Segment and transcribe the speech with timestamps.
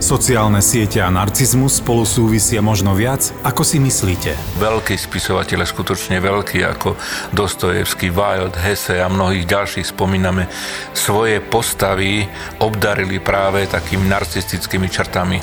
[0.00, 4.32] Sociálne siete a narcizmus spolu súvisia možno viac, ako si myslíte.
[4.56, 6.96] Veľkí spisovateľe, skutočne veľkí, ako
[7.36, 10.48] Dostojevský, Wild, Hesse a mnohých ďalších spomíname,
[10.96, 12.24] svoje postavy
[12.64, 15.36] obdarili práve takými narcistickými črtami.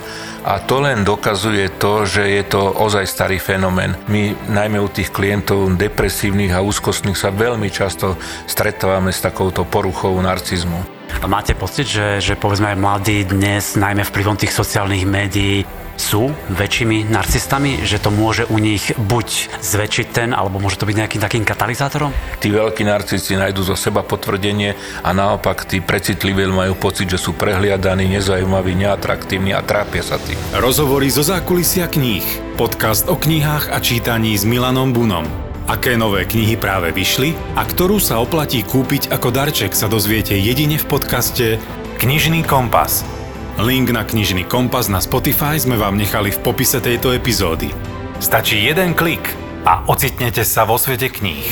[0.49, 3.94] A to len dokazuje to, že je to ozaj starý fenomén.
[4.09, 8.17] My najmä u tých klientov depresívnych a úzkostných sa veľmi často
[8.49, 10.96] stretávame s takouto poruchou narcizmu.
[11.21, 15.65] A máte pocit, že, že povedzme aj mladí dnes, najmä vplyvom tých sociálnych médií,
[15.98, 20.95] sú väčšími narcistami, že to môže u nich buď zväčšiť ten, alebo môže to byť
[20.95, 22.13] nejakým takým katalizátorom?
[22.38, 27.34] Tí veľkí narcisti nájdú zo seba potvrdenie a naopak tí precitliví majú pocit, že sú
[27.34, 30.37] prehliadaní, nezaujímaví, neatraktívni a trápia sa tým.
[30.53, 32.23] Rozhovory zo zákulisia kníh.
[32.55, 35.46] Podcast o knihách a čítaní s Milanom Bunom.
[35.67, 40.80] Aké nové knihy práve vyšli a ktorú sa oplatí kúpiť ako darček sa dozviete jedine
[40.80, 41.59] v podcaste
[41.99, 43.03] Knižný kompas.
[43.59, 47.68] Link na knižný kompas na Spotify sme vám nechali v popise tejto epizódy.
[48.23, 49.27] Stačí jeden klik
[49.68, 51.43] a ocitnete sa vo svete kníh.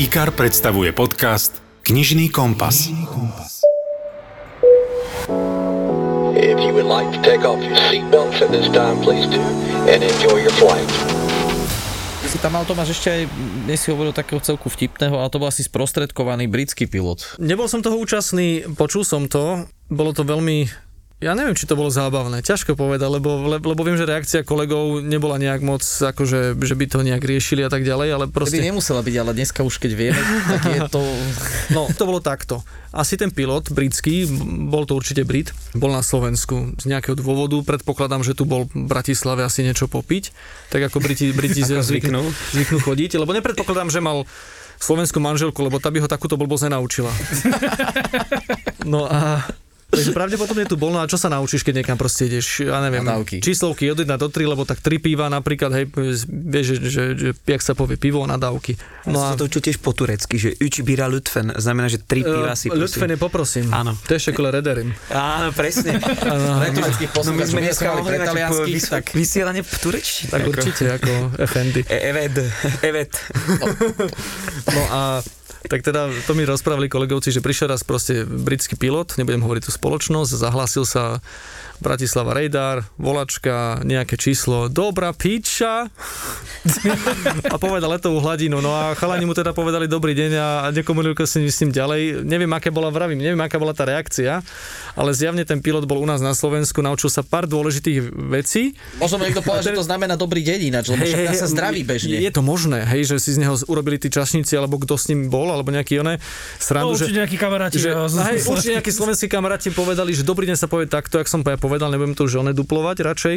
[0.00, 2.88] IKAR predstavuje podcast Knižný kompas.
[6.40, 9.44] If you would like to take off your seatbelts at this time, please do,
[9.92, 10.88] and enjoy your flight.
[12.30, 13.22] Si tam mal Tomáš ešte aj,
[13.66, 17.42] dnes si hovoril takého celku vtipného, ale to bol asi sprostredkovaný britský pilot.
[17.42, 20.70] Nebol som toho účastný, počul som to, bolo to veľmi
[21.20, 25.04] ja neviem, či to bolo zábavné, ťažko povedať, lebo, lebo, lebo viem, že reakcia kolegov
[25.04, 28.56] nebola nejak moc, akože, že by to nejak riešili a tak ďalej, ale proste...
[28.56, 31.04] Keby nemusela byť, ale dneska už keď vieme, tak je to...
[31.76, 32.64] No, to bolo takto.
[32.90, 34.26] Asi ten pilot britský,
[34.66, 38.88] bol to určite Brit, bol na Slovensku z nejakého dôvodu, predpokladám, že tu bol v
[38.88, 40.32] Bratislave asi niečo popiť,
[40.72, 44.24] tak ako Briti, Briti zvyknú, zvyknú chodiť, lebo nepredpokladám, že mal
[44.80, 47.12] slovenskú manželku, lebo tá by ho takúto blbosť nenaučila.
[48.80, 49.44] No a
[49.90, 53.02] Takže pravdepodobne tu bol, no a čo sa naučíš, keď niekam proste ideš, ja neviem,
[53.02, 53.42] Nadávky.
[53.42, 55.90] číslovky od 1 do 3, lebo tak 3 piva napríklad, hej,
[56.26, 58.78] vieš, že, že, že jak sa povie, pivo nadávky.
[59.10, 62.54] No a to učil tiež po turecky, že üč bíra Lutfen, znamená, že 3 piva
[62.54, 63.66] si Lutfen je poprosím.
[63.74, 63.98] Áno.
[64.06, 64.94] To je šekole rederim.
[65.10, 65.98] Áno, presne.
[66.60, 67.90] Pre tureckých No my sme dneska
[68.64, 70.30] vys- tak vysielanie v turečtine.
[70.30, 71.10] Tak určite, ako
[71.44, 71.82] Effendi.
[71.86, 72.34] E- Evet,
[72.90, 73.12] evet.
[74.74, 75.00] No a
[75.70, 79.72] tak teda to mi rozprávali kolegovci, že prišiel raz proste britský pilot, nebudem hovoriť tú
[79.72, 81.22] spoločnosť, zahlásil sa
[81.80, 85.88] Bratislava Radar, volačka, nejaké číslo, dobrá piča
[87.48, 88.60] a povedal letovú hladinu.
[88.60, 90.46] No a chalani mu teda povedali dobrý deň a
[90.76, 92.20] nekomunikujú s ním, s ním ďalej.
[92.20, 94.44] Neviem, aké bola, vravím, neviem, aká bola tá reakcia,
[94.92, 98.76] ale zjavne ten pilot bol u nás na Slovensku, naučil sa pár dôležitých vecí.
[99.00, 102.20] možno niekto povedal, že to znamená dobrý deň ináč, lebo však sa zdraví bežne.
[102.20, 105.32] Je to možné, hej, že si z neho urobili tí čašníci, alebo kto s ním
[105.32, 106.20] bol, alebo nejaký oné
[106.60, 107.76] srandu, No, že, určite nejakí kamaráti.
[107.80, 111.28] že, no, hej, určite nejakí slovenskí kamaráti povedali, že dobrý deň sa povie takto, jak
[111.30, 111.56] som povedal,
[111.92, 113.36] nebudem to už one duplovať radšej.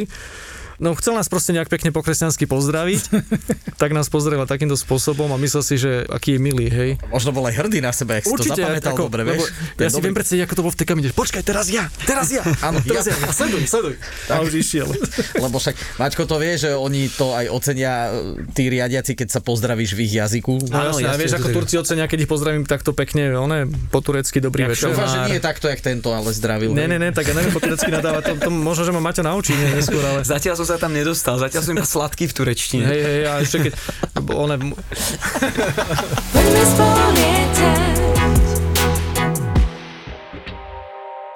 [0.82, 3.02] No chcel nás proste nejak pekne po kresťansky pozdraviť,
[3.82, 6.90] tak nás pozdravil takýmto spôsobom a myslel si, že aký je milý, hej.
[7.10, 9.54] Možno bol aj hrdý na seba, jak si to zapamätal ako- dobre, lebo vieš.
[9.78, 11.08] Ja si dobrý- viem predstaviť, ako to bol v tej kabine.
[11.14, 13.14] Počkaj, teraz ja, teraz ja, Áno, teraz ja.
[13.14, 13.30] ja.
[13.30, 13.96] A sleduj, sleduj.
[14.30, 14.88] A už išiel.
[15.44, 19.40] Lebo však Maťko to vie, že oni to aj ocenia e, tí riadiaci, keď sa
[19.40, 20.70] pozdravíš v ich jazyku.
[20.70, 24.02] No, jasne, a jasne, vieš, ako Turci ocenia, keď ich pozdravím takto pekne, one po
[24.02, 24.90] turecky dobrý večer.
[24.90, 26.74] Dúfam, že nie je takto, jak tento, ale zdravil.
[26.74, 29.22] Ne, ne, ne, tak ja neviem po turecky nadávať, to, to možno, že ma Maťo
[29.22, 30.24] naučí neskôr, ale...
[30.24, 32.88] Zatiaľ som sa tam nedostal, zatiaľ som iba sladký v turečtine.
[32.88, 33.74] Hej, hej, a ešte keď...
[34.32, 34.56] One,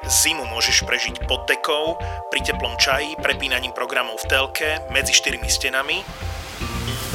[0.08, 2.00] Zimu môžeš prežiť pod dekou,
[2.32, 6.08] pri teplom čaji, prepínaním programov v telke, medzi štyrmi stenami.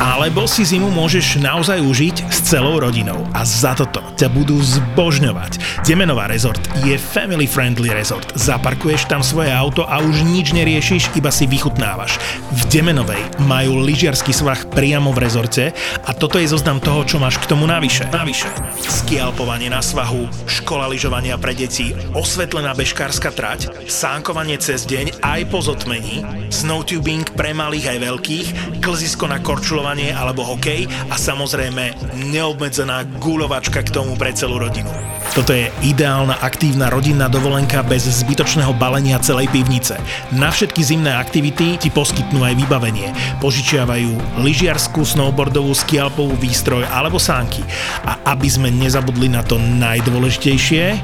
[0.00, 5.84] Alebo si zimu môžeš naozaj užiť s celou rodinou a za toto ťa budú zbožňovať.
[5.84, 8.24] Demenová rezort je family friendly rezort.
[8.34, 12.16] Zaparkuješ tam svoje auto a už nič neriešiš, iba si vychutnávaš.
[12.50, 17.38] V Demenovej majú lyžiarsky svah priamo v rezorte a toto je zoznam toho, čo máš
[17.38, 18.08] k tomu navyše.
[18.10, 18.48] Navyše.
[18.82, 25.60] Skialpovanie na svahu, škola lyžovania pre deti, osvetlená bežkárska trať, sánkovanie cez deň aj po
[25.62, 28.46] zotmení, snowtubing pre malých aj veľkých,
[28.82, 31.94] klzisko na korčulovanie alebo hokej a samozrejme
[32.34, 34.90] neobmedzená guľovačka k tomu pre celú rodinu.
[35.38, 40.02] Toto je ideálna aktívna rodinná dovolenka bez zbytočného balenia celej pivnice.
[40.34, 43.14] Na všetky zimné aktivity ti poskytnú aj vybavenie.
[43.38, 47.62] Požičiavajú lyžiarsku, snowboardovú, skialpovú výstroj alebo sánky.
[48.02, 50.98] A aby sme nezabudli na to najdôležitejšie,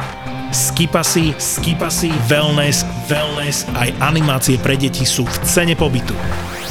[0.51, 6.19] skipasy, skipasy, wellness, wellness aj animácie pre deti sú v cene pobytu.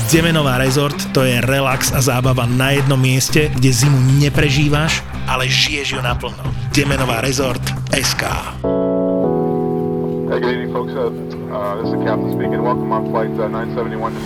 [0.07, 5.91] Demenová rezort to je relax a zábava na jednom mieste, kde zimu neprežívaš, ale žiješ
[5.91, 6.47] ju naplno.
[6.71, 7.59] Demenová rezort
[7.91, 8.23] SK.
[10.31, 10.95] Hey, good evening, folks.
[10.95, 11.11] Uh,
[11.51, 12.63] uh, this is the captain speaking.
[12.63, 14.19] Welcome on flight uh, 971 to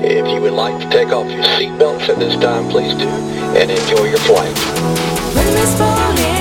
[0.00, 3.04] If you would like to take off your seatbelts at this time, please do,
[3.52, 6.39] and enjoy your flight.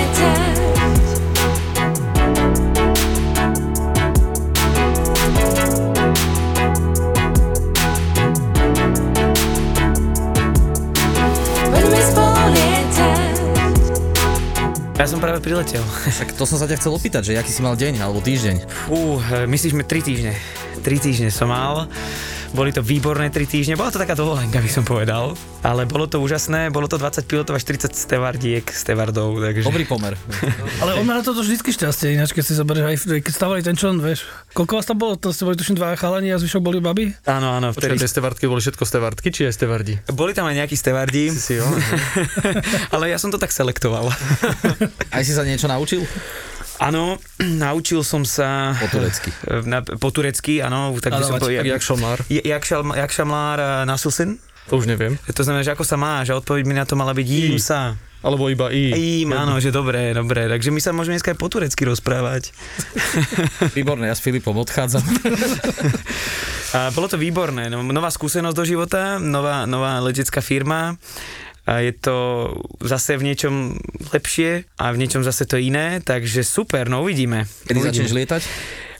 [14.99, 15.79] Ja som práve priletel.
[16.19, 18.67] Tak to som sa ťa chcel opýtať, že aký si mal deň alebo týždeň.
[18.67, 20.35] Fú, e, myslíš mi 3 týždne.
[20.83, 21.87] 3 týždne som mal.
[22.49, 25.37] Boli to výborné 3 týždne, bola to taká dovolenka, by som povedal.
[25.61, 29.69] Ale bolo to úžasné, bolo to 20 pilotov a 40 stevardiek, stevardov, takže...
[29.69, 30.17] Dobrý pomer.
[30.81, 33.77] Ale on má na toto vždycky šťastie, ináč keď si zoberieš aj keď stávali ten
[33.77, 34.25] člen, vieš.
[34.57, 35.13] Koľko vás tam bolo?
[35.21, 37.13] To ste boli tuším dva chalani a zvyšok boli baby?
[37.29, 37.69] Áno, áno.
[37.69, 40.01] Počkaj, tie stevardky boli všetko stevardky, či aj stevardi?
[40.09, 41.29] Boli tam aj nejakí stevardi.
[41.29, 41.69] Si jo.
[42.97, 44.09] ale ja som to tak selektoval.
[45.13, 46.01] Aj si sa niečo naučil?
[46.79, 47.19] Áno,
[47.63, 48.73] naučil som sa...
[48.79, 49.29] Po turecky.
[49.71, 50.95] Na, po turecky, áno.
[50.95, 52.17] Tak by som Nadávať, povedal, jak šalmár.
[52.31, 54.39] Jak, šal, jak šamlár uh, nasilsin?
[54.71, 55.17] To už neviem.
[55.27, 57.97] To znamená, že ako sa máš a odpoveď mi na to mala byť jím sa.
[58.19, 58.91] Alebo iba i.
[59.23, 60.51] Ím, áno, že dobré, dobré.
[60.51, 62.51] Takže my sa môžeme dneska aj po turecky rozprávať.
[63.77, 65.01] Výborné, ja s Filipom odchádzam.
[66.75, 67.71] A bolo to výborné.
[67.71, 70.99] No, nová skúsenosť do života, nová, nová letecká firma.
[71.69, 72.49] A je to
[72.81, 73.77] zase v niečom
[74.09, 77.45] lepšie a v niečom zase to iné, takže super, no uvidíme.
[77.69, 78.41] Kedy začneš lietať?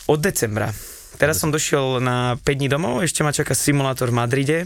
[0.06, 0.70] Od decembra.
[1.18, 4.60] Teraz som došiel na 5 dní domov, ešte ma čaká simulátor v Madride.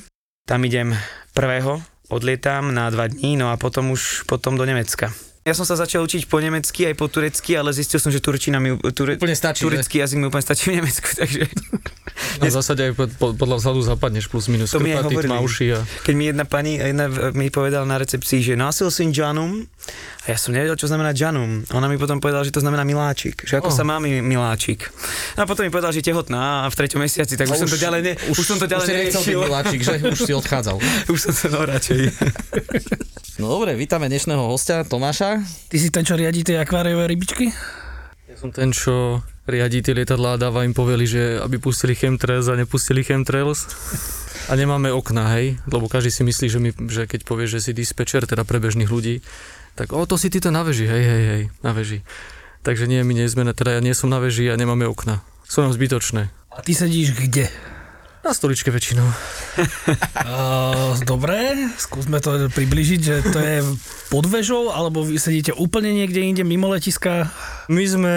[0.44, 0.92] Tam idem
[1.32, 1.80] prvého,
[2.12, 5.16] odlietam na 2 dní, no a potom už potom do Nemecka.
[5.44, 8.64] Ja som sa začal učiť po nemecky aj po turecky, ale zistil som, že turčina
[8.64, 11.52] mi ture, Úplne stačí, turecký jazyk mi úplne stačí v Nemecku, takže
[12.40, 14.74] No, v zásade aj pod, pod, podľa vzhľadu zapadneš plus minus.
[14.74, 15.80] To Krpaty, tmavší a...
[16.06, 19.66] Keď mi jedna pani jedna mi povedala na recepcii, že nosil syn Janum,
[20.24, 21.68] a ja som nevedel, čo znamená Janum.
[21.76, 23.76] Ona mi potom povedala, že to znamená miláčik, že ako Oh.
[23.76, 24.88] sa má mi miláčik.
[25.36, 27.76] A potom mi povedala, že je tehotná a v treťom mesiaci, tak už, som to
[27.76, 29.96] ďalej ne, už, už som to ďalej už si nechcel miláčik, že?
[30.00, 30.80] Už si odchádzal.
[31.14, 32.00] už som to no radšej.
[33.42, 35.42] No dobre, vítame dnešného hostia Tomáša.
[35.42, 37.50] Ty si ten, čo riadí tie akváriové rybičky?
[38.30, 42.46] Ja som ten, čo riadí tie lietadlá a dáva im poveli, že aby pustili chemtrails
[42.46, 43.66] a nepustili chemtrails.
[44.48, 47.72] A nemáme okna, hej, lebo každý si myslí, že, my, že keď povie, že si
[47.74, 49.26] dispečer, teda pre bežných ľudí,
[49.74, 52.02] tak o, to si ty to na veži, hej, hej, hej, na veži.
[52.62, 55.20] Takže nie, my nie sme, teda ja nie som na veži a nemáme okna.
[55.44, 56.32] Sú nám zbytočné.
[56.50, 57.52] A ty sedíš kde?
[58.24, 59.04] Na stoličke väčšinou.
[60.24, 61.36] Uh, dobre,
[61.76, 63.60] skúsme to približiť, že to je
[64.08, 67.28] pod vežou, alebo vy sedíte úplne niekde inde mimo letiska?
[67.68, 68.14] My sme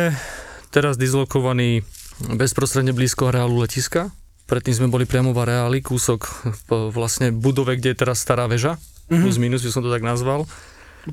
[0.71, 1.83] teraz dislokovaní
[2.23, 4.15] bezprostredne blízko areálu letiska.
[4.47, 6.31] Predtým sme boli priamo v areáli, kúsok
[6.71, 8.79] po vlastne budove, kde je teraz stará väža,
[9.11, 9.23] Mhm.
[9.23, 10.47] plus minus, by som to tak nazval.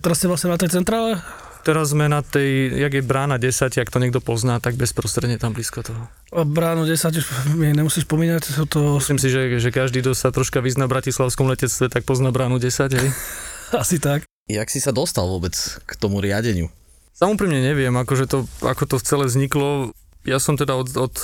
[0.02, 1.22] Teraz ste vlastne na tej centrále?
[1.64, 5.56] Teraz sme na tej, jak je brána 10, ak to niekto pozná, tak bezprostredne tam
[5.56, 6.12] blízko toho.
[6.36, 7.26] A Bráno 10 už
[7.56, 11.00] mi nemusíš spomínať, sú to Myslím si, že, že každý, kto sa troška vyzná v
[11.00, 13.10] bratislavskom letectve, tak pozná bránu 10, hej.
[13.72, 14.28] asi tak.
[14.52, 15.56] Jak si sa dostal vôbec
[15.88, 16.68] k tomu riadeniu?
[17.16, 19.96] Samúprimne neviem, akože to, ako to celé vzniklo.
[20.28, 21.16] Ja som teda od, od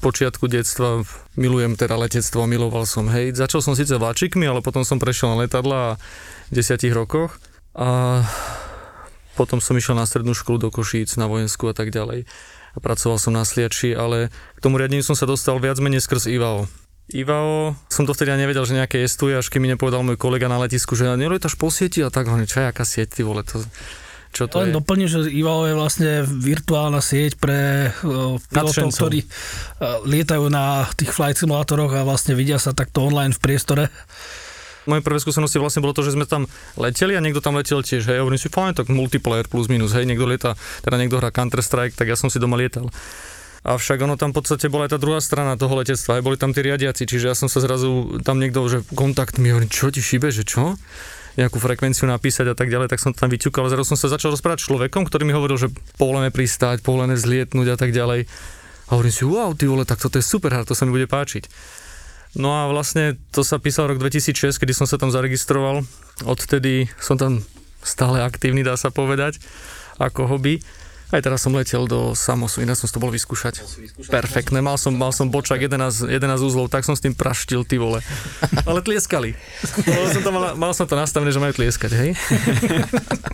[0.00, 1.04] počiatku detstva
[1.36, 3.36] milujem teda letectvo, miloval som, hej.
[3.36, 6.00] Začal som síce vláčikmi, ale potom som prešiel na letadla
[6.48, 7.36] v desiatich rokoch
[7.72, 8.20] a
[9.32, 12.28] potom som išiel na strednú školu do Košíc, na vojensku a tak ďalej.
[12.72, 16.28] A pracoval som na Sliači, ale k tomu riadeniu som sa dostal viac menej skrz
[16.28, 16.68] IVAO.
[17.12, 20.48] IVAO, som to vtedy ani nevedel, že nejaké jestuje, až keď mi nepovedal môj kolega
[20.48, 23.44] na letisku, že nelietaš po sieti a tak, hovorím, čo je, aká sieť, ty vole,
[23.44, 23.60] to,
[24.32, 24.76] čo to Len je?
[24.80, 28.96] doplním, že IVAO je vlastne virtuálna sieť pre uh, pilotov, Nadšencov.
[28.96, 29.28] ktorí uh,
[30.08, 33.84] lietajú na tých flight simulátoroch a vlastne vidia sa takto online v priestore.
[34.84, 38.02] Moje prvé skúsenosti vlastne bolo to, že sme tam leteli a niekto tam letel tiež,
[38.02, 41.62] hej, hovorím si, fajn, tak multiplayer plus minus, hej, niekto lieta, teda niekto hrá Counter
[41.62, 42.90] Strike, tak ja som si doma lietal.
[43.62, 46.50] Avšak ono tam v podstate bola aj tá druhá strana toho letectva, aj boli tam
[46.50, 50.02] tí riadiaci, čiže ja som sa zrazu tam niekto, že kontakt mi hovorí, čo ti
[50.02, 50.74] šíbe, že čo?
[51.32, 53.64] nejakú frekvenciu napísať a tak ďalej, tak som to tam vyťukal.
[53.72, 57.72] Zrazu som sa začal rozprávať s človekom, ktorý mi hovoril, že povolené pristáť, povolené zlietnúť
[57.72, 58.28] a tak ďalej.
[58.28, 61.48] A hovorím si, wow, ty vole, tak toto je super, to sa mi bude páčiť.
[62.32, 65.84] No a vlastne to sa písal rok 2006, kedy som sa tam zaregistroval.
[66.24, 67.44] Odtedy som tam
[67.84, 69.36] stále aktívny, dá sa povedať,
[70.00, 70.64] ako hobby.
[71.12, 73.60] Aj teraz som letel do Samosu, inak som to bol vyskúšať.
[74.08, 77.76] Perfektné, mal som, mal som bočak 11, 11 úzlov, tak som s tým praštil, ty
[77.76, 78.00] vole.
[78.68, 79.36] Ale tlieskali.
[79.84, 82.10] Mal som to, mal, mal som to nastavené, že majú tlieskať, hej?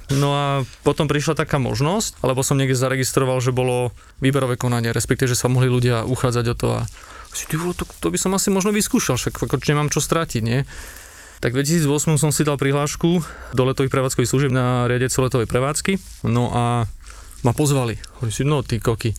[0.09, 3.93] No a potom prišla taká možnosť, alebo som niekde zaregistroval, že bolo
[4.25, 6.81] výberové konanie, respektíve, že sa mohli ľudia uchádzať o to a
[7.29, 10.41] si, ty vole, to, to by som asi možno vyskúšal, však ako, nemám čo strátiť,
[10.41, 10.65] nie?
[11.39, 13.23] Tak v 2008 som si dal prihlášku
[13.55, 16.27] do letových prevádzkových služieb na riadec letovej prevádzky.
[16.27, 16.91] No a
[17.43, 17.99] ma pozvali.
[18.19, 19.15] Hovorím si, no ty koky.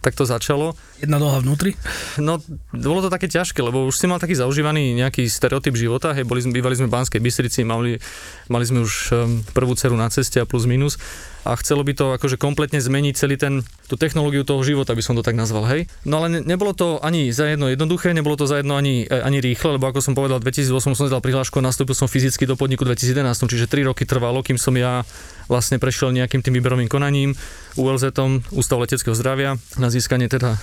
[0.00, 0.72] tak to začalo.
[0.96, 1.76] Jedna noha vnútri?
[2.16, 2.40] No,
[2.72, 6.40] bolo to také ťažké, lebo už si mal taký zaužívaný nejaký stereotyp života, hej, boli
[6.40, 8.00] bývali sme v Banskej Bystrici, mali,
[8.48, 9.12] mali sme už
[9.52, 10.96] prvú ceru na ceste a plus minus
[11.44, 15.16] a chcelo by to akože kompletne zmeniť celý ten, tú technológiu toho života, by som
[15.16, 15.88] to tak nazval, hej.
[16.04, 19.20] No ale ne, nebolo to ani za jedno jednoduché, nebolo to za jedno ani, e,
[19.20, 22.44] ani rýchle, lebo ako som povedal, v 2008 som dal prihlášku a nastúpil som fyzicky
[22.44, 25.04] do podniku 2011, čiže 3 roky trvalo, kým som ja
[25.50, 27.34] vlastne prešiel nejakým tým výberovým konaním,
[27.74, 28.14] ULZ,
[28.54, 30.54] Ústav leteckého zdravia, na získanie teda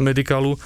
[0.00, 0.56] medikálu.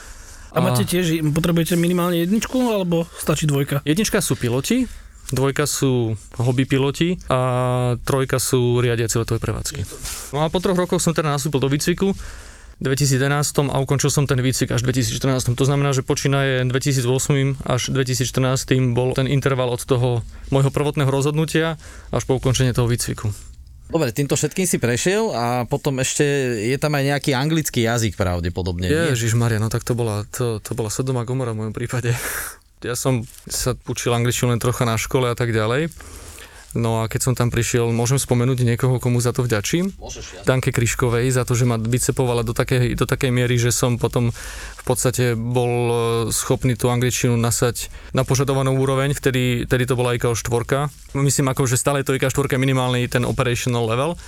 [0.54, 3.82] A máte tiež, potrebujete minimálne jedničku, alebo stačí dvojka?
[3.82, 4.86] Jednička sú piloti,
[5.34, 9.82] dvojka sú hobby piloti a trojka sú riadiaci letové prevádzky.
[10.30, 12.14] No a po troch rokoch som teda nastúpil do výcviku,
[12.82, 15.54] 2011 a ukončil som ten výcvik až 2014.
[15.54, 21.78] To znamená, že počínaje 2008 až 2014 bol ten interval od toho môjho prvotného rozhodnutia
[22.10, 23.30] až po ukončenie toho výcviku.
[23.84, 26.24] Dobre, týmto všetkým si prešiel a potom ešte
[26.72, 28.88] je tam aj nejaký anglický jazyk pravdepodobne.
[28.88, 32.12] Ježiš Maria, no tak to bola, to, to bola Sodoma Gomora v mojom prípade.
[32.84, 35.88] Ja som sa učil angličtinu len trocha na škole a tak ďalej.
[36.74, 39.94] No a keď som tam prišiel, môžem spomenúť niekoho, komu za to vďačím?
[39.94, 40.40] Môžeš, ja.
[40.42, 44.34] Danke Kryškovej za to, že ma bicepovala do takej, do takej miery, že som potom
[44.74, 45.94] v podstate bol e,
[46.34, 51.14] schopný tú angličtinu nasať na požadovanú úroveň, vtedy, vtedy to bola IKO 4.
[51.14, 54.18] Myslím ako, že stále je to IKO 4 minimálny ten operational level.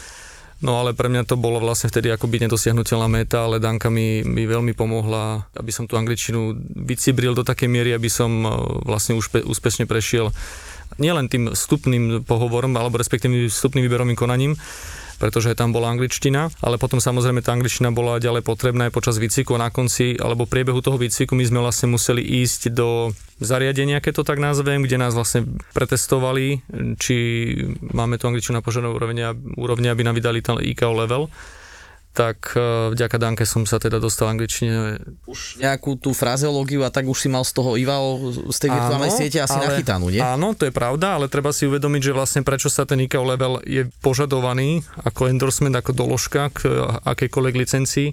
[0.57, 4.49] No ale pre mňa to bolo vlastne vtedy akoby nedosiahnutelná meta, ale Danka mi, mi
[4.49, 8.49] veľmi pomohla, aby som tú angličtinu vycibril do takej miery, aby som e,
[8.89, 10.33] vlastne úspe, úspešne prešiel
[10.97, 14.55] nielen tým vstupným pohovorom, alebo respektíve vstupným výberovým konaním,
[15.17, 19.57] pretože tam bola angličtina, ale potom samozrejme tá angličtina bola ďalej potrebná aj počas výcviku
[19.57, 24.29] na konci alebo priebehu toho výcviku my sme vlastne museli ísť do zariadenia, keď to
[24.29, 26.61] tak nazvem, kde nás vlastne pretestovali,
[27.01, 27.17] či
[27.81, 29.01] máme tú angličtinu na požiadavú
[29.57, 31.33] úrovni, aby nám vydali ten IKO level
[32.17, 34.97] tak e, vďaka Danke som sa teda dostal angličtine.
[35.29, 39.13] Už nejakú tú frazeológiu a tak už si mal z toho IVAO, z tej virtuálnej
[39.13, 40.25] siete asi ale, nachytanú, nie?
[40.25, 43.61] Áno, to je pravda, ale treba si uvedomiť, že vlastne prečo sa ten ICAO level
[43.69, 46.73] je požadovaný ako endorsement, ako doložka k
[47.05, 48.09] akejkoľvek licencii.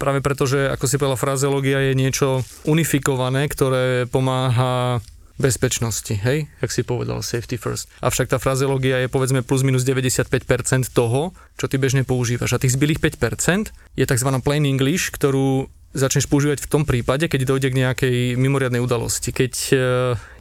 [0.00, 2.28] Práve preto, že ako si povedala, frazeológia je niečo
[2.64, 5.04] unifikované, ktoré pomáha
[5.38, 7.86] bezpečnosti, hej, jak si povedal, safety first.
[8.02, 12.58] Avšak tá frazeológia je povedzme plus minus 95% toho, čo ty bežne používaš.
[12.58, 14.30] A tých zbylých 5% je tzv.
[14.42, 19.32] plain English, ktorú začneš používať v tom prípade, keď dojde k nejakej mimoriadnej udalosti.
[19.32, 19.74] Keď e,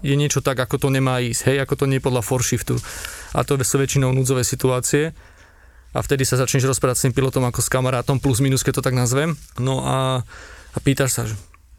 [0.03, 2.75] je niečo tak, ako to nemá ísť, hej, ako to nie je podľa foreshiftu.
[3.31, 5.15] A to sú väčšinou núdzové situácie.
[5.95, 8.85] A vtedy sa začneš rozprávať s tým pilotom ako s kamarátom, plus minus, keď to
[8.85, 9.39] tak nazvem.
[9.57, 10.21] No a,
[10.75, 11.23] a pýtaš sa,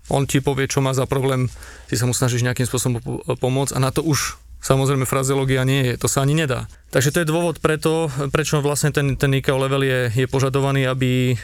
[0.09, 1.53] on ti povie, čo má za problém,
[1.89, 3.01] ty sa mu snažíš nejakým spôsobom
[3.39, 6.67] pomôcť a na to už Samozrejme, frazeológia nie je, to sa ani nedá.
[6.91, 11.39] Takže to je dôvod preto, prečo vlastne ten, ten ICAO level je, je požadovaný, aby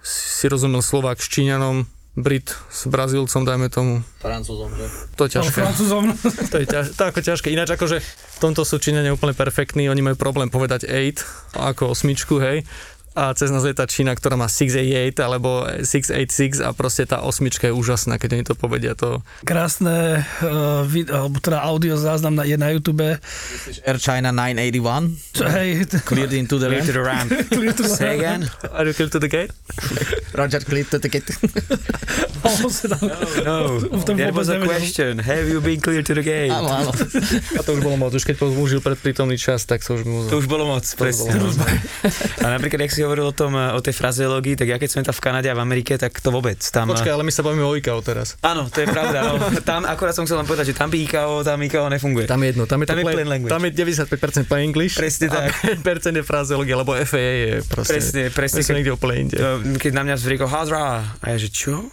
[0.00, 4.00] si rozumel Slovák s Číňanom, Brit s Brazílcom, dajme tomu.
[4.22, 4.86] Francúzom, že?
[5.18, 5.58] To je ťažké.
[5.60, 6.04] No, Francúzom.
[6.52, 7.46] to je ťaž, to ako ťažké.
[7.50, 12.38] Ináč akože v tomto sú Číňania úplne perfektní, oni majú problém povedať 8 ako osmičku,
[12.38, 12.62] hej
[13.14, 17.70] a cez nás je tá Čína, ktorá má 688 alebo 686 a proste tá osmička
[17.70, 18.98] je úžasná, keď oni to povedia.
[18.98, 19.22] To...
[19.46, 23.06] Krásne uh, vid- alebo teda audio záznam na, je na YouTube.
[23.86, 25.14] Air China 981.
[25.46, 25.68] Hej.
[26.02, 26.82] Cleared into the ramp.
[26.82, 27.30] to the ramp.
[27.54, 28.50] clear to the Say again.
[28.74, 29.54] Are you clear to the gate?
[30.34, 31.30] Roger, clear to the gate.
[32.90, 32.98] no,
[33.46, 34.02] no.
[34.18, 35.22] There was a question.
[35.22, 36.50] Have you been clear to the gate?
[36.50, 36.90] Áno, áno.
[37.54, 38.10] A to už bolo moc.
[38.10, 40.26] Už keď použil predprítomný čas, tak sa už mu...
[40.26, 41.30] To už bolo moc, presne.
[42.42, 45.14] A napríklad, jak si hovoril o, tom, o tej frazeológii, tak ja keď som tam
[45.14, 46.58] v Kanade a v Amerike, tak to vôbec.
[46.72, 46.88] Tam...
[46.90, 48.34] Počkaj, ale my sa bavíme o IKO teraz.
[48.40, 49.18] Áno, to je pravda.
[49.24, 49.40] No.
[49.68, 52.28] Tam akorát som chcel len povedať, že tam by IKO, tam IKO nefunguje.
[52.28, 53.52] Tam je jedno, tam je, tam je, plain language.
[53.52, 54.94] Tam je 95% plain English.
[54.98, 55.50] Presne tak.
[55.64, 57.96] A 5% je frazeológia, lebo FAA je proste.
[57.96, 58.60] Presne, presne.
[58.60, 59.36] Keď, niekde úplne inde.
[59.80, 61.04] Keď na mňa zvriekol, how's right?
[61.24, 61.88] A ja, že čo?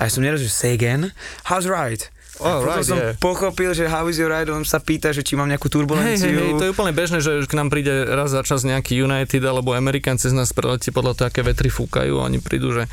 [0.00, 1.12] A ja som nerozumel, say again,
[1.46, 2.08] how's right?
[2.40, 3.12] Oh, right, som yeah.
[3.20, 6.32] pochopil, že how is your ride, on sa pýta, že či mám nejakú turbulenciu.
[6.32, 8.96] Hey, hey, hey, to je úplne bežné, že k nám príde raz za čas nejaký
[8.96, 12.16] United alebo American cez nás preletí podľa toho, aké vetry fúkajú.
[12.16, 12.88] Oni prídu, že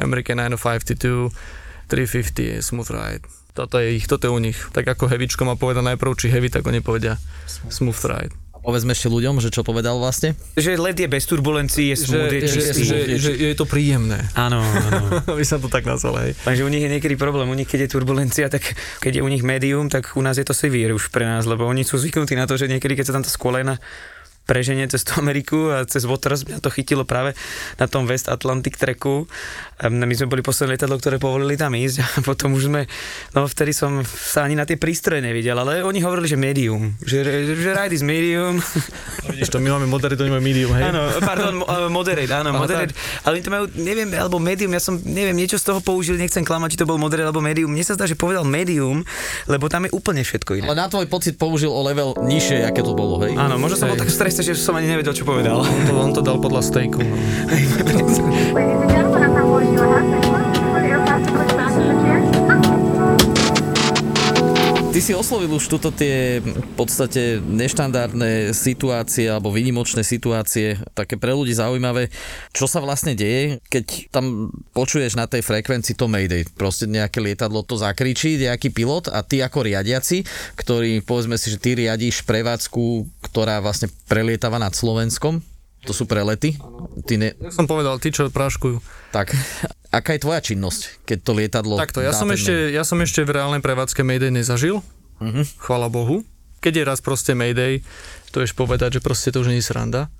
[0.00, 1.28] American 952,
[1.84, 3.24] 350 smooth ride.
[3.52, 4.56] Toto je ich, toto je u nich.
[4.72, 7.20] Tak ako heavyčko má povedať najprv, či heavy, tak oni povedia
[7.68, 8.32] smooth ride.
[8.68, 10.36] Povedzme ešte ľuďom, že čo povedal vlastne?
[10.52, 12.84] Že let je bez turbulencií, je smooth, je čistý.
[12.84, 14.28] Že, že, že, je to príjemné.
[14.36, 15.24] Áno, áno.
[15.40, 16.36] By sa to tak nazval, hej.
[16.44, 19.28] Takže u nich je niekedy problém, u nich keď je turbulencia, tak keď je u
[19.32, 22.36] nich médium, tak u nás je to severe už pre nás, lebo oni sú zvyknutí
[22.36, 23.80] na to, že niekedy keď sa tam to skolena
[24.48, 27.36] preženie cez tú Ameriku a cez Waters mňa to chytilo práve
[27.76, 29.28] na tom West Atlantic tracku.
[29.84, 32.88] My sme boli posledné lietadlo, ktoré povolili tam ísť a potom už sme,
[33.36, 37.20] no vtedy som sa ani na tie prístroje nevidel, ale oni hovorili, že medium, že,
[37.60, 38.56] že ride is medium.
[39.28, 40.88] No, vidíš to, my máme moderate, oni majú medium, hej?
[40.88, 41.60] Áno, pardon,
[41.92, 45.68] moderate, áno, moderate, ale oni to majú, neviem, alebo medium, ja som, neviem, niečo z
[45.68, 47.68] toho použil, nechcem klamať, či to bol moderate alebo medium.
[47.68, 49.04] Mne sa zdá, že povedal medium,
[49.44, 50.66] lebo tam je úplne všetko iné.
[50.70, 53.36] Ale na tvoj pocit použil o level nižšie, aké to bolo, hej?
[53.36, 55.66] Áno, možno som bol tak v strese, že som ani nevedel, čo povedal.
[55.66, 57.02] On to, on to dal podľa stejku.
[57.02, 57.18] No.
[64.88, 71.36] Ty si oslovil už tuto tie v podstate neštandardné situácie alebo výnimočné situácie, také pre
[71.36, 72.08] ľudí zaujímavé.
[72.56, 76.48] Čo sa vlastne deje, keď tam počuješ na tej frekvencii to Mayday?
[76.56, 80.24] Proste nejaké lietadlo to zakričí, nejaký pilot a ty ako riadiaci,
[80.56, 85.44] ktorý povedzme si, že ty riadíš prevádzku, ktorá vlastne prelietava nad Slovenskom,
[85.86, 86.58] to sú prelety.
[87.06, 87.28] Ty ne...
[87.38, 88.82] Jak som povedal, tí, čo práškujú.
[89.14, 89.30] Tak,
[89.98, 91.74] aká je tvoja činnosť, keď to lietadlo...
[91.78, 94.82] Takto, ja som, ešte, ja som ešte v reálnej prevádzke Mayday nezažil.
[95.18, 95.44] Uh-huh.
[95.62, 96.26] Chvala Bohu.
[96.58, 97.86] Keď je raz proste Mayday,
[98.34, 100.10] to ješ povedať, že proste to už nie je sranda.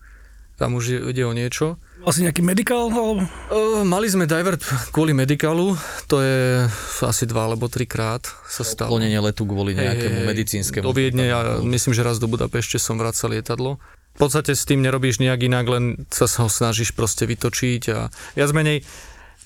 [0.59, 1.79] Tam už ide o niečo.
[2.03, 2.91] Asi nejaký medical?
[2.91, 3.23] Alebo...
[3.47, 4.59] Uh, mali sme divert
[4.91, 5.79] kvôli medicalu,
[6.11, 6.67] to je
[7.07, 8.99] asi dva alebo trikrát sa stalo.
[8.99, 10.83] Odklonenie letu kvôli nejakému hey, medicínskemu.
[10.83, 13.79] Do Viedne, ja myslím, že raz do Budapešte som vracal lietadlo
[14.19, 18.51] v podstate s tým nerobíš nejak inak, len sa ho snažíš proste vytočiť a viac
[18.51, 18.83] menej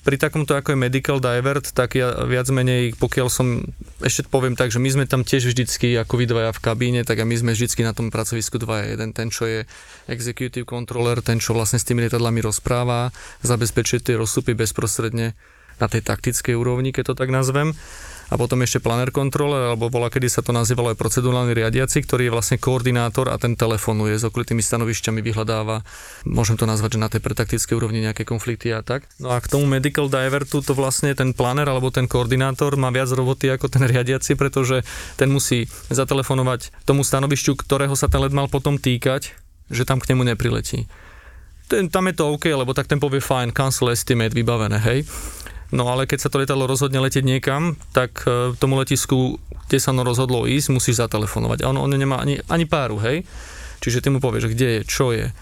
[0.03, 3.63] pri takomto ako je Medical Divert, tak ja viac menej, pokiaľ som,
[4.03, 7.23] ešte poviem tak, že my sme tam tiež vždycky ako vy dvaja v kabíne, tak
[7.23, 8.99] a my sme vždycky na tom pracovisku dvaja.
[8.99, 9.63] Jeden ten, čo je
[10.11, 13.15] executive controller, ten, čo vlastne s tými lietadlami rozpráva,
[13.47, 15.39] zabezpečuje tie rozsupy bezprostredne
[15.79, 17.71] na tej taktickej úrovni, keď to tak nazvem
[18.33, 22.27] a potom ešte planer controller, alebo bola, kedy sa to nazývalo aj procedurálny riadiaci, ktorý
[22.27, 25.85] je vlastne koordinátor a ten telefonuje s okolitými stanovišťami, vyhľadáva,
[26.25, 29.05] môžem to nazvať, že na tej pretaktickej úrovni nejaké konflikty a tak.
[29.21, 33.13] No a k tomu medical divertu to vlastne ten planer alebo ten koordinátor má viac
[33.13, 34.81] roboty ako ten riadiaci, pretože
[35.13, 39.29] ten musí zatelefonovať tomu stanovišťu, ktorého sa ten let mal potom týkať,
[39.69, 40.89] že tam k nemu nepriletí.
[41.69, 45.05] Ten, tam je to OK, lebo tak ten povie fine, cancel estimate, vybavené, hej.
[45.73, 49.89] No ale keď sa to lietadlo rozhodne letieť niekam, tak e, tomu letisku, kde sa
[49.89, 51.65] ono rozhodlo ísť, musíš zatelefonovať.
[51.65, 53.25] A ono, ono nemá ani, ani páru, hej?
[53.81, 55.33] Čiže ty mu povieš, kde je, čo je.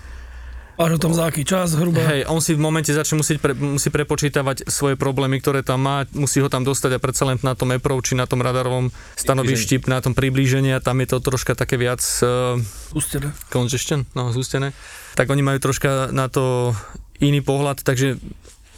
[0.79, 2.01] A že tam za aký čas hruba?
[2.01, 6.07] Hej, on si v momente začne musieť pre, musí prepočítavať svoje problémy, ktoré tam má,
[6.15, 9.83] musí ho tam dostať a predsa len na tom approach, či na tom radarovom stanovišti,
[9.85, 12.01] na tom priblížení a tam je to troška také viac...
[12.23, 12.57] Uh,
[12.95, 13.29] zústené.
[13.53, 14.73] Congestion, no zústené.
[15.13, 16.73] Tak oni majú troška na to
[17.21, 18.17] iný pohľad, takže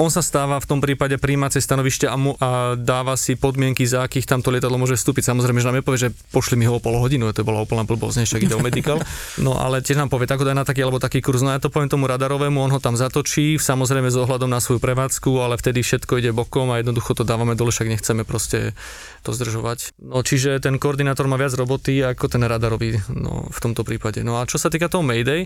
[0.01, 4.01] on sa stáva v tom prípade príjmacie stanovište a, mu, a dáva si podmienky, za
[4.01, 5.29] akých tamto lietadlo môže vstúpiť.
[5.29, 8.25] Samozrejme, že nám nepovie, že pošli mi ho o pol hodinu, to bola úplná blbosť,
[8.25, 8.97] než ide o medical.
[9.37, 11.45] No ale tiež nám povie, tak daj na taký alebo taký kurz.
[11.45, 14.81] No ja to poviem tomu radarovému, on ho tam zatočí, samozrejme s ohľadom na svoju
[14.81, 18.73] prevádzku, ale vtedy všetko ide bokom a jednoducho to dávame dole, však nechceme proste
[19.21, 19.93] to zdržovať.
[20.01, 24.25] No čiže ten koordinátor má viac roboty ako ten radarový no, v tomto prípade.
[24.25, 25.45] No a čo sa týka toho Mayday,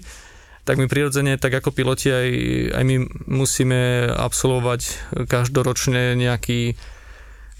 [0.67, 2.29] tak my prirodzene, tak ako piloti, aj,
[2.75, 2.95] aj my
[3.31, 4.81] musíme absolvovať
[5.31, 6.75] každoročne nejaký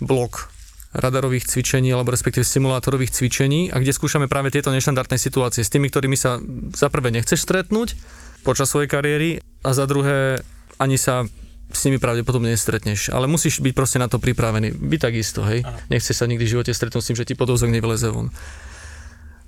[0.03, 0.51] blok
[0.91, 5.87] radarových cvičení alebo respektíve simulátorových cvičení a kde skúšame práve tieto neštandardné situácie s tými,
[5.87, 6.43] ktorými sa
[6.75, 7.95] za prvé nechceš stretnúť
[8.43, 9.29] počas svojej kariéry
[9.63, 10.43] a za druhé
[10.75, 11.23] ani sa
[11.67, 14.71] s nimi pravdepodobne nestretneš, ale musíš byť proste na to pripravený.
[14.71, 15.67] By takisto, hej.
[15.91, 18.31] Nechceš sa nikdy v živote stretnúť s tým, že ti podozok nevyleze von.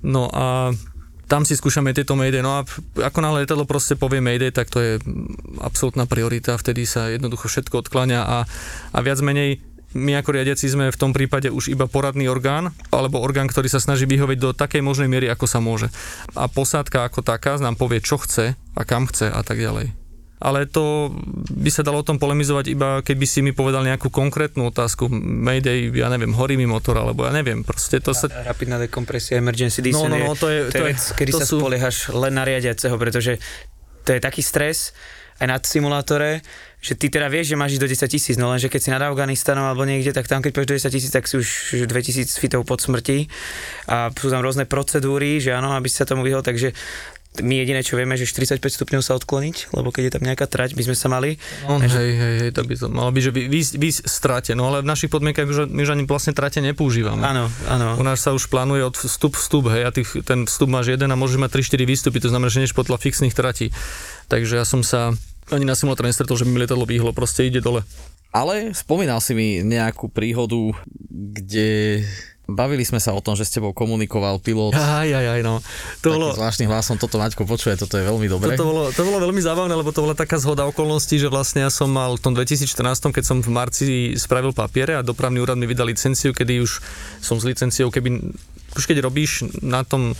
[0.04, 0.76] No a
[1.30, 2.42] tam si skúšame tieto Mayday.
[2.42, 2.66] No a
[2.98, 4.92] ako náhle letadlo proste povie Mayday, tak to je
[5.62, 8.38] absolútna priorita, vtedy sa jednoducho všetko odkláňa a,
[8.90, 13.18] a viac menej my ako riadiaci sme v tom prípade už iba poradný orgán, alebo
[13.18, 15.90] orgán, ktorý sa snaží vyhovieť do takej možnej miery, ako sa môže.
[16.38, 19.99] A posádka ako taká nám povie, čo chce a kam chce a tak ďalej
[20.40, 21.12] ale to
[21.52, 25.12] by sa dalo o tom polemizovať iba, keby si mi povedal nejakú konkrétnu otázku.
[25.20, 28.26] Mayday, ja neviem, horí mi motor, alebo ja neviem, proste to sa...
[28.26, 31.46] Rapidná dekompresia, emergency descent no, no, no, to je, to je, vec, kedy to sa
[31.46, 31.60] sú...
[31.60, 33.36] spoliehaš len na riadiaceho, pretože
[34.08, 34.96] to je taký stres
[35.40, 36.44] aj na simulátore,
[36.80, 39.00] že ty teda vieš, že máš ísť do 10 tisíc, no lenže keď si nad
[39.00, 41.48] Afganistanom alebo niekde, tak tam keď pôjdeš do 10 tisíc, tak si už
[41.88, 43.28] 2000 fitov pod smrti
[43.88, 46.76] a sú tam rôzne procedúry, že áno, aby sa tomu vyhol, takže
[47.38, 50.74] my jediné, čo vieme, že 45 stupňov sa odkloniť, lebo keď je tam nejaká trať,
[50.74, 51.38] by sme sa mali.
[51.62, 54.66] No, hej, hej, hej, to by to malo byť, že vy, vy, vy stráte, no
[54.66, 57.22] ale v našich podmienkach už, my už ani vlastne trate nepoužívame.
[57.22, 57.94] Áno, áno.
[57.94, 61.06] U nás sa už plánuje od vstup vstup, hej, a tých, ten vstup máš jeden
[61.06, 63.70] a môžeš mať 3-4 výstupy, to znamená, že než podľa fixných tratí.
[64.26, 65.14] Takže ja som sa
[65.54, 67.86] ani na simulátore nestretol, že by mi lietadlo vyhlo, proste ide dole.
[68.30, 70.70] Ale spomínal si mi nejakú príhodu,
[71.10, 72.02] kde
[72.54, 74.74] bavili sme sa o tom, že s tebou komunikoval pilot.
[74.74, 75.62] Aj, aj, aj, no.
[76.02, 78.58] To bolo, zvláštnym hlasom, toto Maťko počuje, toto je veľmi dobré.
[78.58, 81.70] To bolo, to bolo veľmi zábavné, lebo to bola taká zhoda okolností, že vlastne ja
[81.70, 83.86] som mal v tom 2014, keď som v marci
[84.18, 86.82] spravil papiere a dopravný úrad mi vydal licenciu, kedy už
[87.22, 88.34] som s licenciou, keby
[88.76, 90.14] už keď robíš na tom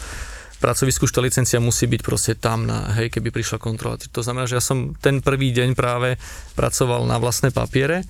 [0.61, 3.97] pracovisku, už tá licencia musí byť proste tam, na, hej, keby prišla kontrola.
[3.97, 6.21] To znamená, že ja som ten prvý deň práve
[6.55, 8.05] pracoval na vlastné papiere,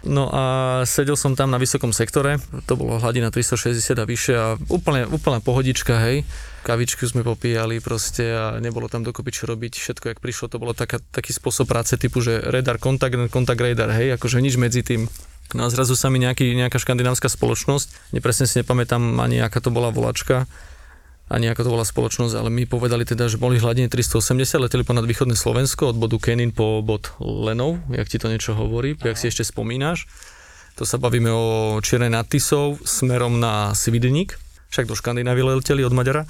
[0.00, 0.44] No a
[0.88, 5.44] sedel som tam na vysokom sektore, to bolo hladina 360 a vyššie a úplne, úplná
[5.44, 6.24] pohodička, hej.
[6.64, 10.72] Kavičku sme popíjali proste a nebolo tam dokopy čo robiť, všetko jak prišlo, to bolo
[10.72, 15.04] taká, taký spôsob práce typu, že radar, kontakt, kontakt radar, hej, akože nič medzi tým.
[15.52, 19.68] No a zrazu sa mi nejaký, nejaká škandinávska spoločnosť, nepresne si nepamätám ani aká to
[19.68, 20.48] bola volačka,
[21.30, 25.06] ani ako to bola spoločnosť, ale my povedali teda, že boli hladine 380, leteli ponad
[25.06, 29.30] východné Slovensko od bodu Kenin po bod Lenov, jak ti to niečo hovorí, jak si
[29.30, 30.10] ešte spomínaš.
[30.74, 34.34] To sa bavíme o Čiernej nad Tisou smerom na Svidník,
[34.74, 36.26] však do Škandinávie leteli od Maďara.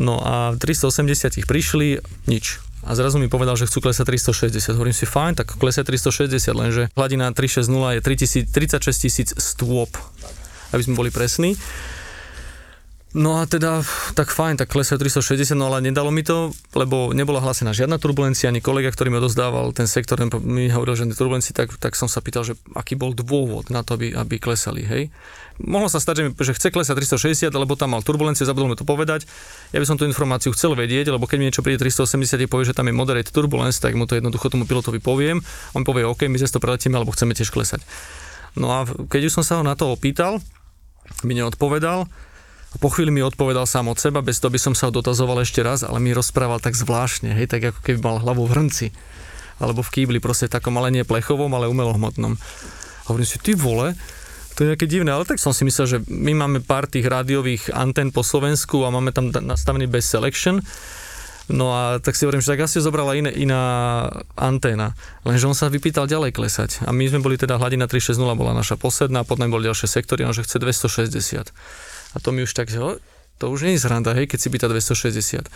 [0.00, 2.56] No a 380 ich prišli, nič.
[2.88, 4.80] A zrazu mi povedal, že chcú klesať 360.
[4.80, 9.92] Hovorím si, fajn, tak klesať 360, lenže hladina 360 je 3000, 36 tisíc stôp,
[10.72, 11.54] aby sme boli presní.
[13.12, 13.84] No a teda,
[14.16, 18.48] tak fajn, tak klesajú 360, no ale nedalo mi to, lebo nebola hlásená žiadna turbulencia,
[18.48, 22.08] ani kolega, ktorý mi odozdával ten sektor, ten mi hovoril, že turbulencii, tak, tak som
[22.08, 25.12] sa pýtal, že aký bol dôvod na to, aby, aby klesali, hej.
[25.60, 28.88] Mohlo sa stať, že, že chce klesať 360, lebo tam mal turbulencie, zabudol mi to
[28.88, 29.28] povedať.
[29.76, 32.64] Ja by som tú informáciu chcel vedieť, lebo keď mi niečo príde 380 a povie,
[32.64, 35.44] že tam je moderate turbulence, tak mu to jednoducho tomu pilotovi poviem.
[35.76, 37.84] On povie, OK, my sa to preletíme, alebo chceme tiež klesať.
[38.56, 40.40] No a keď už som sa ho na to opýtal,
[41.20, 42.08] mi neodpovedal,
[42.80, 45.60] po chvíli mi odpovedal sám od seba, bez toho by som sa ho dotazoval ešte
[45.60, 48.86] raz, ale mi rozprával tak zvláštne, hej, tak ako keby mal hlavu v hrnci.
[49.60, 52.34] Alebo v kýbli, proste takom, ale nie plechovom, ale umelohmotnom.
[52.34, 53.92] A hovorím si, ty vole,
[54.56, 57.72] to je nejaké divné, ale tak som si myslel, že my máme pár tých rádiových
[57.72, 60.60] antén po Slovensku a máme tam nastavený best selection.
[61.50, 63.62] No a tak si hovorím, že tak asi zobrala iné, iná
[64.38, 64.94] anténa.
[65.26, 66.70] Lenže on sa vypýtal ďalej klesať.
[66.86, 70.36] A my sme boli teda hladina 360 bola naša posledná, potom boli ďalšie sektory, on
[70.36, 71.52] že chce 260.
[72.12, 72.80] A to mi už tak, že
[73.40, 75.48] to už nie je zranda, hej, keď si pýta 260.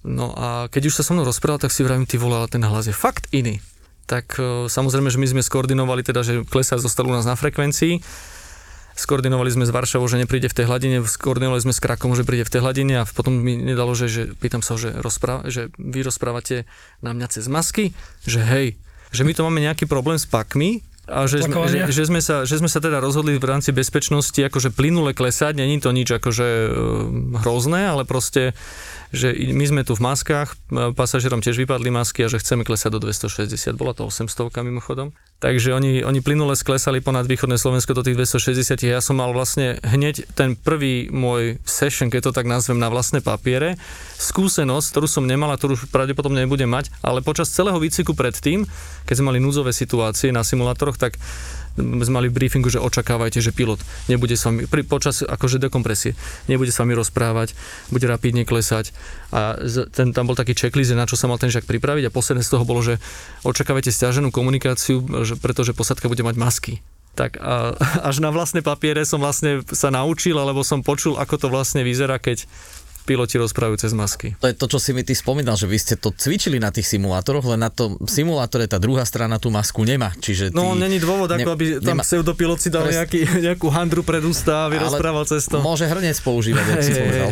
[0.00, 2.88] No a keď už sa so mnou rozprával, tak si vravím, ty vole, ten hlas
[2.88, 3.60] je fakt iný.
[4.08, 8.00] Tak e, samozrejme, že my sme skoordinovali teda, že klesa zostal u nás na frekvencii.
[8.96, 12.48] Skoordinovali sme s Varšavou, že nepríde v tej hladine, skoordinovali sme s Krakom, že príde
[12.48, 16.00] v tej hladine a potom mi nedalo, že, že pýtam sa, že, rozpráva, že vy
[16.04, 16.64] rozprávate
[17.04, 17.92] na mňa cez masky,
[18.26, 18.66] že hej,
[19.14, 22.46] že my to máme nejaký problém s pakmi, a že sme, že, že, sme sa,
[22.46, 26.46] že sme sa teda rozhodli v rámci bezpečnosti akože plynule klesať, není to nič akože
[26.46, 26.68] e,
[27.42, 28.54] hrozné, ale proste
[29.10, 30.54] že my sme tu v maskách,
[30.94, 34.30] pasažerom tiež vypadli masky a že chceme klesať do 260, bola to 800
[34.62, 35.10] mimochodom.
[35.40, 38.76] Takže oni, oni plynule sklesali ponad východné Slovensko do tých 260.
[38.84, 43.24] Ja som mal vlastne hneď ten prvý môj session, keď to tak nazvem, na vlastné
[43.24, 43.80] papiere,
[44.20, 48.68] skúsenosť, ktorú som nemal a ktorú pravdepodobne nebudem mať, ale počas celého výcviku predtým,
[49.08, 51.16] keď sme mali núdzové situácie na simulátoroch, tak
[51.78, 53.78] sme mali v briefingu, že očakávajte, že pilot
[54.10, 56.18] nebude s vami, pri, počas akože dekompresie,
[56.50, 57.54] nebude s vami rozprávať,
[57.94, 58.90] bude rapidne klesať
[59.30, 59.58] a
[59.94, 62.50] ten, tam bol taký checklist, na čo sa mal ten žak pripraviť a posledné z
[62.50, 62.98] toho bolo, že
[63.46, 66.74] očakávajte stiaženú komunikáciu, že, pretože posadka bude mať masky.
[67.14, 67.74] Tak a,
[68.08, 72.18] až na vlastné papiere som vlastne sa naučil, alebo som počul, ako to vlastne vyzerá,
[72.18, 72.46] keď
[73.10, 74.38] piloti rozprávajú cez masky.
[74.38, 76.86] To je to, čo si mi ty spomínal, že vy ste to cvičili na tých
[76.86, 80.14] simulátoroch, len na tom simulátore tá druhá strana tú masku nemá.
[80.22, 80.66] Čiže no, ty...
[80.70, 82.06] No, není dôvod, ne, ako aby tam nemá...
[82.06, 82.94] pseudopilot si dal Pres...
[83.02, 83.20] nejaký,
[83.50, 85.58] nejakú handru pred ústa a vyrozprával cez to.
[85.58, 87.28] Môže hrnec používať, jak si povedal.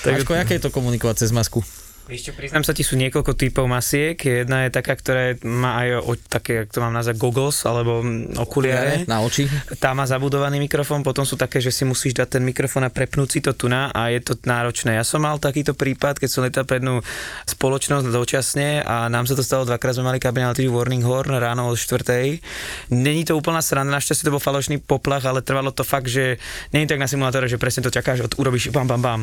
[0.00, 1.62] Mačko, aké je to komunikovať cez masku?
[2.10, 4.18] Ešte priznám sa ti, sú niekoľko typov masiek.
[4.18, 8.02] Jedna je taká, ktorá má aj o, také, jak to mám nazvať, goggles, alebo
[8.34, 9.06] okuliare.
[9.06, 9.46] Na oči.
[9.78, 13.28] Tá má zabudovaný mikrofón, potom sú také, že si musíš dať ten mikrofón a prepnúť
[13.30, 14.98] si to tu na a je to náročné.
[14.98, 16.98] Ja som mal takýto prípad, keď som letal pre jednu
[17.46, 21.78] spoločnosť dočasne a nám sa to stalo dvakrát, sme mali kabinálny warning horn ráno o
[21.78, 22.90] 4.
[22.90, 26.42] Není to úplná sranda, našťastie to bol falošný poplach, ale trvalo to fakt, že
[26.74, 29.20] není tak na simulátore, že presne to čakáš, urobíš bam bam bam.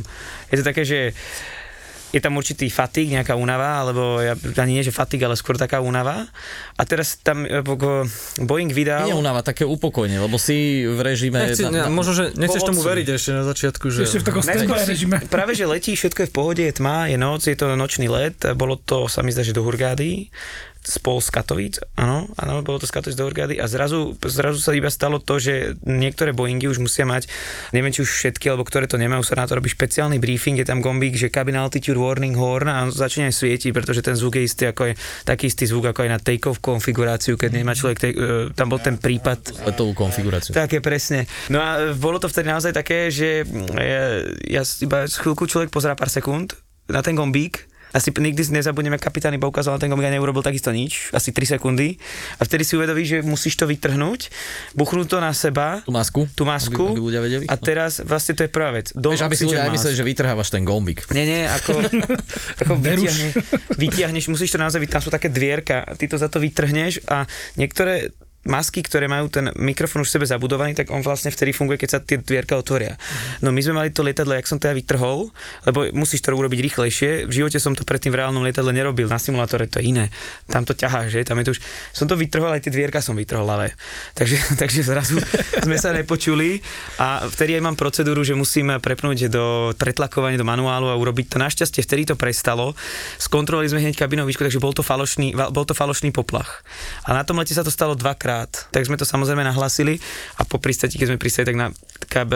[0.47, 1.11] Je to také, že
[2.17, 5.85] je tam určitý fatig, nejaká únava, alebo ja, ani nie, že fatig, ale skôr taká
[5.85, 6.25] únava.
[6.73, 7.61] A teraz tam e,
[8.41, 9.05] Boeing vydal...
[9.05, 11.45] Nie únava, také upokojne, lebo si v režime...
[11.45, 14.09] Nechci, na, na, možno, že nechceš tomu veriť ešte na začiatku, že...
[14.09, 15.21] Ešte v takom režime.
[15.35, 18.41] Práve, že letí, všetko je v pohode, je tma, je noc, je to nočný let,
[18.57, 20.33] bolo to, sa mi zdá, že do Hurgády
[20.87, 24.71] spol z Katovíc, áno, áno, bolo to z Katovíc do Hurgády a zrazu, zrazu sa
[24.71, 27.27] iba stalo to, že niektoré Boeingy už musia mať,
[27.75, 30.67] neviem či už všetky, alebo ktoré to nemajú, sa na to robí špeciálny briefing, je
[30.67, 34.39] tam gombík, že cabin altitude warning horn a on začne aj svietiť, pretože ten zvuk
[34.39, 34.93] je istý, ako je
[35.27, 38.79] taký istý zvuk, ako aj na take-off konfiguráciu, keď nemá človek, te, uh, tam bol
[38.79, 39.67] ten prípad.
[39.67, 40.55] Letovú konfiguráciu.
[40.55, 41.27] Také presne.
[41.51, 43.43] No a bolo to vtedy naozaj také, že
[43.75, 46.55] ja, ja iba chvíľku človek pozerá pár sekúnd
[46.87, 50.43] na ten gombík asi nikdy si nezabudneme, kapitán iba ukázal na ten gomik a neurobil
[50.43, 51.95] takisto nič, asi 3 sekundy.
[52.37, 54.31] A vtedy si uvedomí, že musíš to vytrhnúť,
[54.75, 55.81] buchnúť to na seba.
[55.87, 56.27] Tú masku?
[56.35, 56.91] Tú masku.
[56.91, 57.43] Aby, aby ľudia vedeli.
[57.47, 58.91] A teraz vlastne to je prvá vec.
[58.91, 61.07] Dom Vieš, aby si ľudia mysleli, že vytrhávaš ten gombik.
[61.15, 61.71] Nie, nie, ako,
[62.65, 63.27] ako vytiahne,
[63.79, 67.23] vytiahneš, musíš to naozaj, tam sú také dvierka, ty to za to vytrhneš a
[67.55, 68.11] niektoré
[68.47, 71.89] masky, ktoré majú ten mikrofón už v sebe zabudovaný, tak on vlastne vtedy funguje, keď
[71.91, 72.95] sa tie dvierka otvoria.
[73.43, 75.29] No my sme mali to lietadlo, jak som to ja vytrhol,
[75.67, 77.27] lebo musíš to urobiť rýchlejšie.
[77.27, 80.05] V živote som to predtým v reálnom lietadle nerobil, na simulátore to je iné.
[80.47, 81.27] Tam to ťahá, že?
[81.27, 81.59] Tam je to už...
[81.91, 83.75] Som to vytrhol, aj tie dvierka som vytrhol, ale...
[84.15, 85.19] Takže, takže zrazu
[85.61, 86.63] sme sa nepočuli
[87.03, 91.37] a vtedy aj mám procedúru, že musím prepnúť do pretlakovania do manuálu a urobiť to.
[91.37, 92.71] Našťastie vtedy to prestalo.
[93.19, 96.63] Skontrolovali sme hneď kabinovičku, takže bol to falošný, bol to falošný poplach.
[97.03, 98.69] A na tom lete sa to stalo dvakrát krát.
[98.69, 99.97] Tak sme to samozrejme nahlasili
[100.37, 101.67] a po pristati, keď sme pristali, tak na,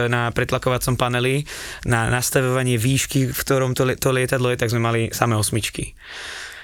[0.10, 1.46] na pretlakovacom paneli,
[1.86, 5.94] na nastavovanie výšky, v ktorom to, to lietadlo je, tak sme mali samé osmičky.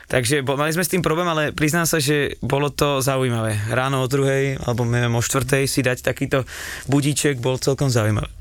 [0.08, 3.60] Takže mali sme s tým problém, ale priznám sa, že bolo to zaujímavé.
[3.68, 6.48] Ráno o druhej, alebo neviem, o štvrtej si dať takýto
[6.88, 8.32] budíček bol celkom zaujímavé.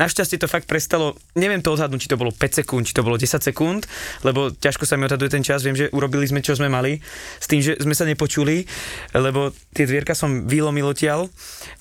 [0.00, 3.20] Našťastie to fakt prestalo, neviem to odhadnúť, či to bolo 5 sekúnd, či to bolo
[3.20, 3.84] 10 sekúnd,
[4.24, 7.04] lebo ťažko sa mi odhaduje ten čas, viem, že urobili sme, čo sme mali,
[7.36, 8.64] s tým, že sme sa nepočuli,
[9.12, 11.28] lebo tie dvierka som vylomil odtiaľ,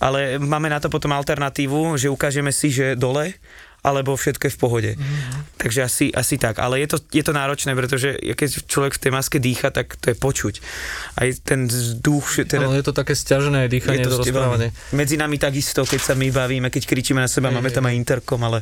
[0.03, 3.39] ale máme na to potom alternatívu, že ukážeme si, že dole
[3.79, 4.91] alebo všetko je v pohode.
[4.95, 5.59] Mm-hmm.
[5.59, 6.59] Takže asi, asi tak.
[6.59, 10.11] Ale je to, je to náročné, pretože keď človek v tej maske dýcha, tak to
[10.11, 10.55] je počuť.
[11.15, 12.43] Aj ten vzduch...
[12.43, 14.75] Teda, no, je to také stiažené dýchanie, je to, to rozprávanie.
[14.91, 17.95] Medzi nami takisto, keď sa my bavíme, keď kričíme na seba, je, máme tam aj
[17.95, 18.59] interkom, ale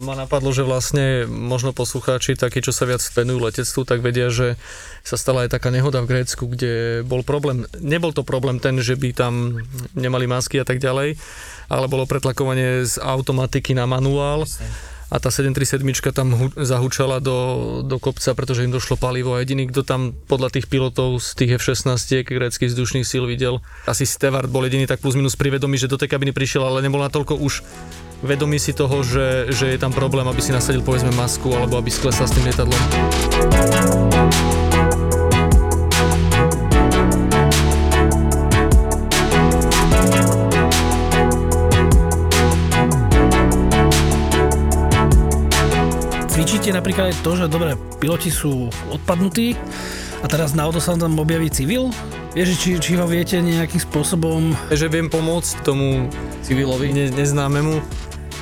[0.00, 4.56] ma napadlo, že vlastne možno poslucháči, takí, čo sa viac venujú letectvu, tak vedia, že
[5.04, 8.96] sa stala aj taká nehoda v Grécku, kde bol problém, nebol to problém ten, že
[8.96, 9.60] by tam
[9.92, 11.18] nemali masky a tak ďalej,
[11.68, 14.48] ale bolo pretlakovanie z automatiky na manuál.
[15.12, 15.84] A tá 737
[16.16, 20.56] tam hu- zahúčala do, do kopca, pretože im došlo palivo a jediný, kto tam podľa
[20.56, 25.12] tých pilotov z tých F-16 gréckých vzdušných síl videl, asi Stewart bol jediný tak plus
[25.12, 27.60] minus privedomý, že do tej kabiny prišiel, ale nebol natoľko už
[28.24, 31.92] vedomý si toho, že, že je tam problém, aby si nasadil povedzme masku alebo aby
[31.92, 32.80] sklesal s tým lietadlom.
[46.62, 49.58] Cvičíte napríklad aj to, že dobre, piloti sú odpadnutí
[50.22, 51.90] a teraz na sa tam objaví civil,
[52.38, 54.54] Vieš, či, či ho viete nejakým spôsobom...
[54.70, 56.06] Že viem pomôcť tomu
[56.46, 57.82] civilovi ne, neznámemu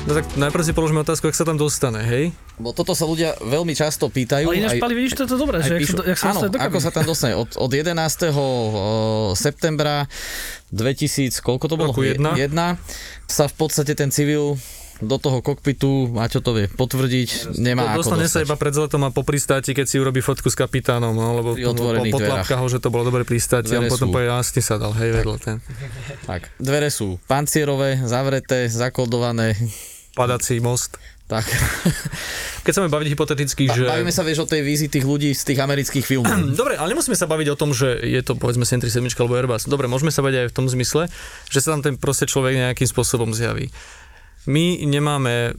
[0.05, 2.33] No tak najprv si položíme otázku, ak sa tam dostane, hej?
[2.61, 4.53] Bo toto sa ľudia veľmi často pýtajú.
[4.53, 6.41] Ale ináč, Pali, vidíš, to je to dobré, že píšu, jak sa, jak sa áno,
[6.61, 7.35] ako sa tam dostane.
[7.37, 7.97] Od, od 11.
[9.37, 10.09] septembra
[10.73, 11.93] 2000, koľko to bolo?
[11.97, 12.17] 1.
[12.21, 12.53] 1
[13.29, 14.61] sa v podstate ten civil
[15.01, 19.11] do toho kokpitu, Maťo to vie potvrdiť, nemá to, Dostane sa iba pred zletom a
[19.11, 21.73] po pristáti, keď si urobí fotku s kapitánom, no, lebo po,
[22.31, 25.57] ho, že to bolo dobre pristáti a potom povie, jasne sa dal, hej, vedľa ten.
[26.29, 29.57] Tak, dvere sú pancierové, zavreté, zakodované.
[30.13, 31.01] Padací most.
[31.31, 31.47] Tak.
[32.67, 33.87] Keď sa baviť hypoteticky, že...
[33.87, 36.35] Bavíme sa, vieš, o tej vízi tých ľudí z tých amerických filmov.
[36.59, 39.71] Dobre, ale nemusíme sa baviť o tom, že je to povedzme 737 alebo Airbus.
[39.71, 41.07] Dobre, môžeme sa baviť aj v tom zmysle,
[41.47, 43.71] že sa tam ten proste človek nejakým spôsobom zjaví.
[44.49, 45.53] My nemáme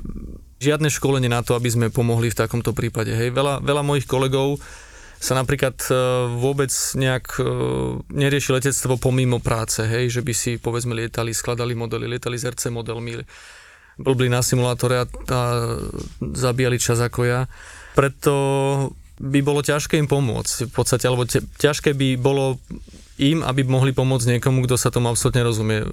[0.62, 3.14] žiadne školenie na to, aby sme pomohli v takomto prípade.
[3.14, 3.34] Hej.
[3.34, 4.62] Veľa, veľa mojich kolegov
[5.22, 5.94] sa napríklad e,
[6.38, 7.46] vôbec nejak e,
[8.10, 12.74] nerieši letectvo pomimo práce, hej, že by si povedzme lietali, skladali modely, lietali z RC
[12.74, 13.22] modelmi,
[14.02, 15.42] blbli na simulátore a, a
[16.18, 17.46] zabíjali čas ako ja.
[17.94, 18.34] Preto
[19.22, 22.58] by bolo ťažké im pomôcť v podstate, alebo ťažké by bolo
[23.22, 25.86] im, aby mohli pomôcť niekomu, kto sa tomu absolútne rozumie.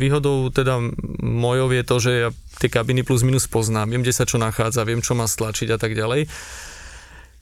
[0.00, 0.80] Výhodou teda
[1.20, 2.28] mojou je to, že ja
[2.64, 5.78] tie kabiny plus minus poznám, viem, kde sa čo nachádza, viem, čo má stlačiť a
[5.78, 6.32] tak ďalej.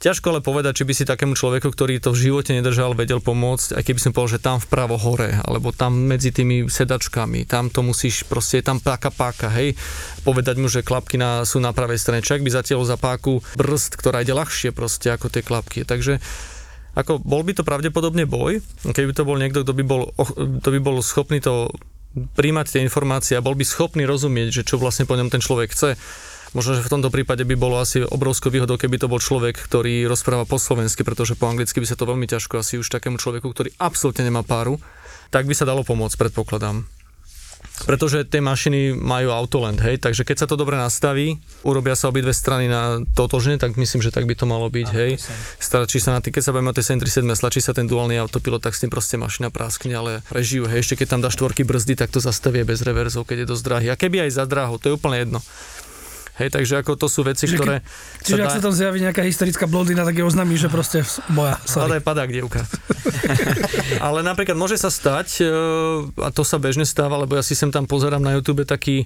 [0.00, 3.76] Ťažko ale povedať, či by si takému človeku, ktorý to v živote nedržal, vedel pomôcť,
[3.76, 7.84] aj keby som povedal, že tam vpravo hore, alebo tam medzi tými sedačkami, tam to
[7.84, 9.76] musíš, proste je tam páka páka, hej,
[10.24, 14.00] povedať mu, že klapky na, sú na pravej strane, čak by zatiaľ za páku brzd,
[14.00, 15.84] ktorá ide ľahšie proste ako tie klapky.
[15.84, 16.16] Takže
[16.94, 18.58] ako bol by to pravdepodobne boj,
[18.90, 20.10] keby to bol niekto, kto by bol,
[20.62, 21.70] kto by bol schopný to
[22.34, 25.70] príjmať tie informácie a bol by schopný rozumieť, že čo vlastne po ňom ten človek
[25.70, 25.94] chce.
[26.50, 30.10] Možno, že v tomto prípade by bolo asi obrovskou výhodou, keby to bol človek, ktorý
[30.10, 33.46] rozpráva po slovensky, pretože po anglicky by sa to veľmi ťažko asi už takému človeku,
[33.46, 34.82] ktorý absolútne nemá páru,
[35.30, 36.82] tak by sa dalo pomôcť, predpokladám.
[37.88, 42.36] Pretože tie mašiny majú autoland, hej, takže keď sa to dobre nastaví, urobia sa obidve
[42.36, 45.16] strany na totožne, tak myslím, že tak by to malo byť, hej.
[45.56, 48.60] Stačí sa na tý, keď sa bavíme o tej 737, stlačí sa ten duálny autopilot,
[48.60, 51.96] tak s tým proste mašina praskne, ale prežijú, hej, ešte keď tam dá štvorky brzdy,
[51.96, 53.86] tak to zastavie bez reverzov, keď je dosť drahý.
[53.88, 55.40] A keby aj za draho, to je úplne jedno.
[56.40, 57.76] Hej, takže ako to sú veci, Čiže ktoré...
[58.24, 61.60] Čiže ak sa tam zjaví nejaká historická blondína, tak je oznámi, že proste moja.
[61.76, 62.64] Ale padá dievka.
[64.06, 65.52] Ale napríklad môže sa stať, e,
[66.16, 69.04] a to sa bežne stáva, lebo ja si sem tam pozerám na YouTube taký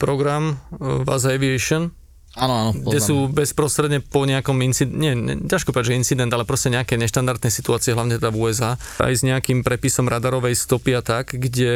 [0.00, 1.92] program e, Vaz Aviation,
[2.38, 2.70] Áno, áno.
[2.70, 6.94] Kde sú bezprostredne po nejakom incidente, nie, ne, ťažko povedať, že incident, ale proste nejaké
[6.94, 11.74] neštandardné situácie, hlavne teda v USA, aj s nejakým prepisom radarovej stopy a tak, kde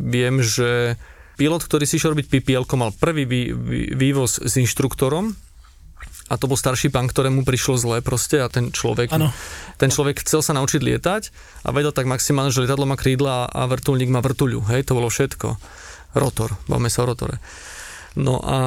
[0.00, 0.96] viem, že
[1.40, 5.32] pilot, ktorý si išiel robiť PPL, mal prvý vý, vý, vývoz s inštruktorom,
[6.30, 9.34] a to bol starší pán, ktorému prišlo zle proste a ten človek, ano.
[9.80, 11.22] ten človek chcel sa naučiť lietať
[11.66, 15.10] a vedel tak maximálne, že lietadlo má krídla a vrtulník má vrtuľu, hej, to bolo
[15.10, 15.58] všetko.
[16.14, 17.42] Rotor, bavme sa o rotore.
[18.18, 18.58] No a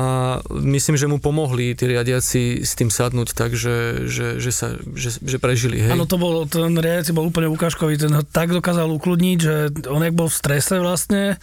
[0.56, 5.20] myslím, že mu pomohli tí riadiaci s tým sadnúť tak, že, že, že, sa, že,
[5.20, 5.84] že prežili.
[5.84, 9.56] Áno, to bol, ten riadiaci bol úplne ukážkový, ten ho tak dokázal ukludniť, že
[9.92, 11.36] on jak bol v strese vlastne,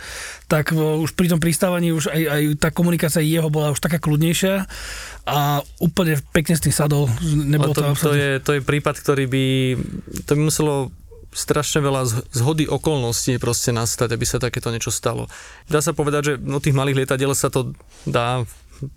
[0.48, 4.64] tak už pri tom pristávaní už aj, aj tá komunikácia jeho bola už taká kľudnejšia
[5.28, 7.04] a úplne pekne s tým sadol.
[7.20, 9.44] Nebolo to, to, to, je, to je prípad, ktorý by,
[10.24, 10.88] to by muselo
[11.30, 15.30] strašne veľa zhody okolností proste nastať, aby sa takéto niečo stalo.
[15.70, 17.74] Dá sa povedať, že no tých malých lietadiel sa to
[18.06, 18.46] dá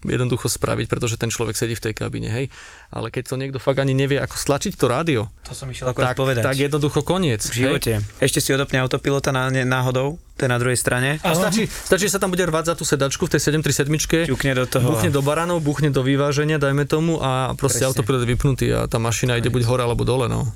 [0.08, 2.48] jednoducho spraviť, pretože ten človek sedí v tej kabine, hej.
[2.88, 6.15] Ale keď to niekto fakt ani nevie, ako stlačiť to rádio, to som išiel tak,
[6.15, 6.43] povedať.
[6.43, 7.43] tak jednoducho koniec.
[7.43, 8.00] V živote.
[8.00, 8.24] Hej?
[8.24, 11.19] Ešte si odopne autopilota na, náhodou, ten na druhej strane.
[11.22, 14.52] A stačí, stačí, že sa tam bude rvať za tú sedačku v tej 737, Ťukne
[14.56, 14.88] do toho.
[14.96, 17.91] buchne do baranov, buchne do vyváženia, dajme tomu, a proste Presne.
[17.91, 20.48] autopilot je vypnutý a tá mašina ide buď hore alebo dole, no.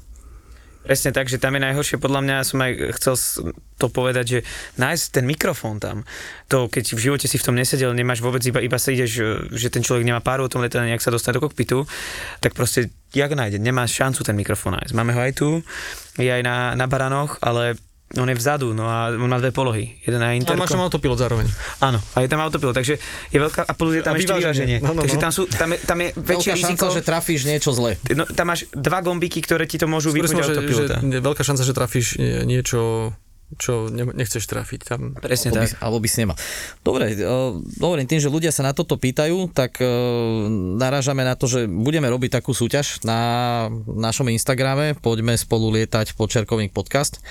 [0.88, 3.16] Presne tak, že tam je najhoršie, podľa mňa som aj chcel
[3.76, 4.40] to povedať, že
[4.80, 6.08] nájsť ten mikrofón tam,
[6.48, 9.68] to keď v živote si v tom nesedel, nemáš vôbec, iba, iba sa ideš, že
[9.68, 11.84] ten človek nemá páru o tom letaní, nejak sa dostane do kokpitu,
[12.40, 14.96] tak proste jak nájde, nemáš šancu ten mikrofón nájsť.
[14.96, 15.60] Máme ho aj tu,
[16.16, 17.76] je aj na, na baranoch, ale
[18.16, 20.00] on je vzadu, no a on má dve polohy.
[20.00, 20.56] Jeden na interkom.
[20.56, 21.52] A máš tam autopilot zároveň.
[21.84, 24.78] Áno, a je tam autopilot, takže je veľká, a plus je tam a ešte vyváženie.
[24.80, 25.24] No, no, takže no.
[25.28, 26.72] tam, sú, tam, je, tam je väčšie veľká riziko.
[26.72, 28.00] šanca, že trafíš niečo zle.
[28.16, 31.04] No, tam máš dva gombiky, ktoré ti to môžu vypnúť autopilota.
[31.04, 32.08] Že, že veľká šanca, že trafíš
[32.48, 33.12] niečo
[33.56, 35.16] čo nechceš trafiť tam.
[35.16, 35.68] Presne alebo tak.
[35.72, 36.36] By, alebo by si nemal.
[36.84, 39.88] Dobre, uh, tým, že ľudia sa na toto pýtajú, tak uh,
[40.76, 43.20] narážame na to, že budeme robiť takú súťaž na
[43.88, 47.24] našom Instagrame, poďme spolu lietať počerkovník podcast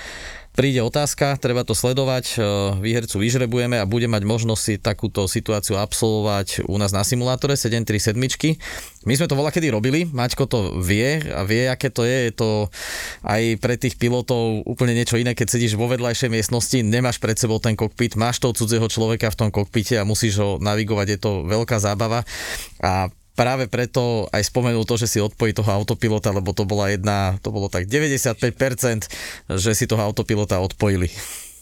[0.57, 2.37] príde otázka, treba to sledovať, e,
[2.81, 8.57] výhercu vyžrebujeme a bude mať možnosť si takúto situáciu absolvovať u nás na simulátore 737.
[9.05, 12.17] My sme to voľa kedy robili, Maťko to vie a vie, aké to je.
[12.27, 12.73] Je to
[13.21, 17.61] aj pre tých pilotov úplne niečo iné, keď sedíš vo vedľajšej miestnosti, nemáš pred sebou
[17.61, 21.31] ten kokpit, máš toho cudzieho človeka v tom kokpite a musíš ho navigovať, je to
[21.45, 22.25] veľká zábava.
[22.81, 27.37] A práve preto aj spomenul to, že si odpojí toho autopilota, lebo to bola jedna,
[27.45, 28.41] to bolo tak 95%,
[29.53, 31.13] že si toho autopilota odpojili.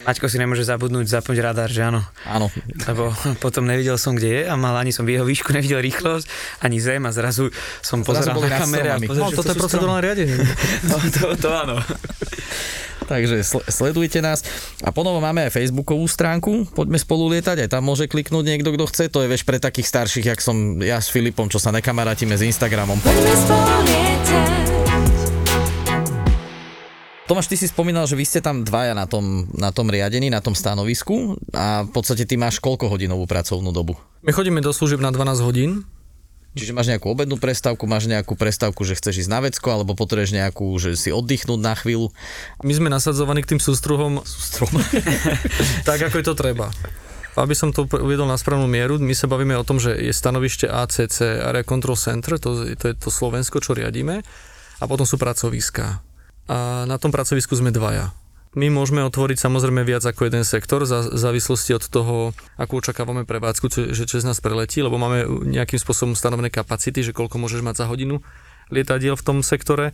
[0.06, 2.00] Maťko si nemôže zabudnúť zapnúť radar, že áno?
[2.30, 2.46] Áno.
[2.86, 3.10] Lebo
[3.44, 6.30] potom nevidel som, kde je a mal ani som v jeho výšku nevidel rýchlosť,
[6.62, 7.50] ani zem a zrazu
[7.82, 10.38] som pozeral na kamere a pozeral, no, toto je procedurálne riadenie.
[10.86, 11.76] No, to, to áno.
[13.06, 14.42] Takže sledujte nás.
[14.82, 18.84] A ponovo máme aj facebookovú stránku, poďme spolu lietať, aj tam môže kliknúť niekto, kto
[18.90, 19.04] chce.
[19.14, 22.42] To je vieš pre takých starších, jak som ja s Filipom, čo sa nekamarátime s
[22.42, 22.98] Instagramom.
[23.02, 24.35] Poďme spolu lietať.
[27.26, 30.38] Tomáš, ty si spomínal, že vy ste tam dvaja na tom, na tom riadení, na
[30.38, 33.98] tom stanovisku a v podstate ty máš koľko hodinovú pracovnú dobu?
[34.22, 35.82] My chodíme do služieb na 12 hodín,
[36.56, 40.32] Čiže máš nejakú obednú prestávku, máš nejakú prestávku, že chceš ísť na vecko, alebo potrebuješ
[40.32, 42.08] nejakú, že si oddychnúť na chvíľu.
[42.64, 44.80] My sme nasadzovaní k tým sústruhom, sústruhom.
[45.88, 46.72] tak, ako je to treba.
[47.36, 50.64] Aby som to uvedol na správnu mieru, my sa bavíme o tom, že je stanovište
[50.64, 54.24] ACC, Area Control Center, to, to je to Slovensko, čo riadíme,
[54.80, 56.05] a potom sú pracoviská.
[56.46, 58.14] A na tom pracovisku sme dvaja.
[58.56, 63.68] My môžeme otvoriť samozrejme viac ako jeden sektor za závislosti od toho, ako očakávame prevádzku,
[63.68, 67.84] čo, že cez nás preletí, lebo máme nejakým spôsobom stanovené kapacity, že koľko môžeš mať
[67.84, 68.24] za hodinu
[68.72, 69.92] lietadiel v tom sektore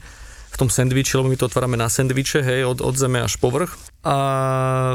[0.52, 3.72] v tom sendviči, lebo my to otvárame na sendviče, hej, od, od zeme až povrch.
[4.04, 4.16] A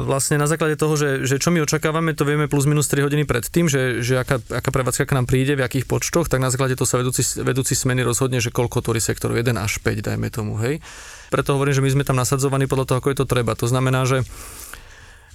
[0.06, 3.26] vlastne na základe toho, že, že čo my očakávame, to vieme plus minus 3 hodiny
[3.26, 6.54] pred tým, že, že aká, aká prevádzka k nám príde, v akých počtoch, tak na
[6.54, 10.30] základe toho sa vedúci, vedúci smeny rozhodne, že koľko tvorí sektorov, 1 až 5, dajme
[10.30, 10.78] tomu, hej.
[11.30, 13.54] Preto hovorím, že my sme tam nasadzovaní podľa toho, ako je to treba.
[13.60, 14.24] To znamená, že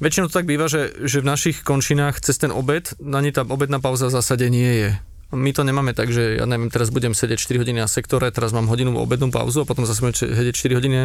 [0.03, 3.79] Väčšinou to tak býva, že, že v našich končinách cez ten obed, ani tá obedná
[3.79, 4.91] pauza v zásade nie je
[5.31, 8.51] My to nemáme tak, že ja neviem, teraz budem sedieť 4 hodiny na sektore, teraz
[8.51, 10.97] mám hodinu obednú pauzu a potom zase budem sedieť 4 hodiny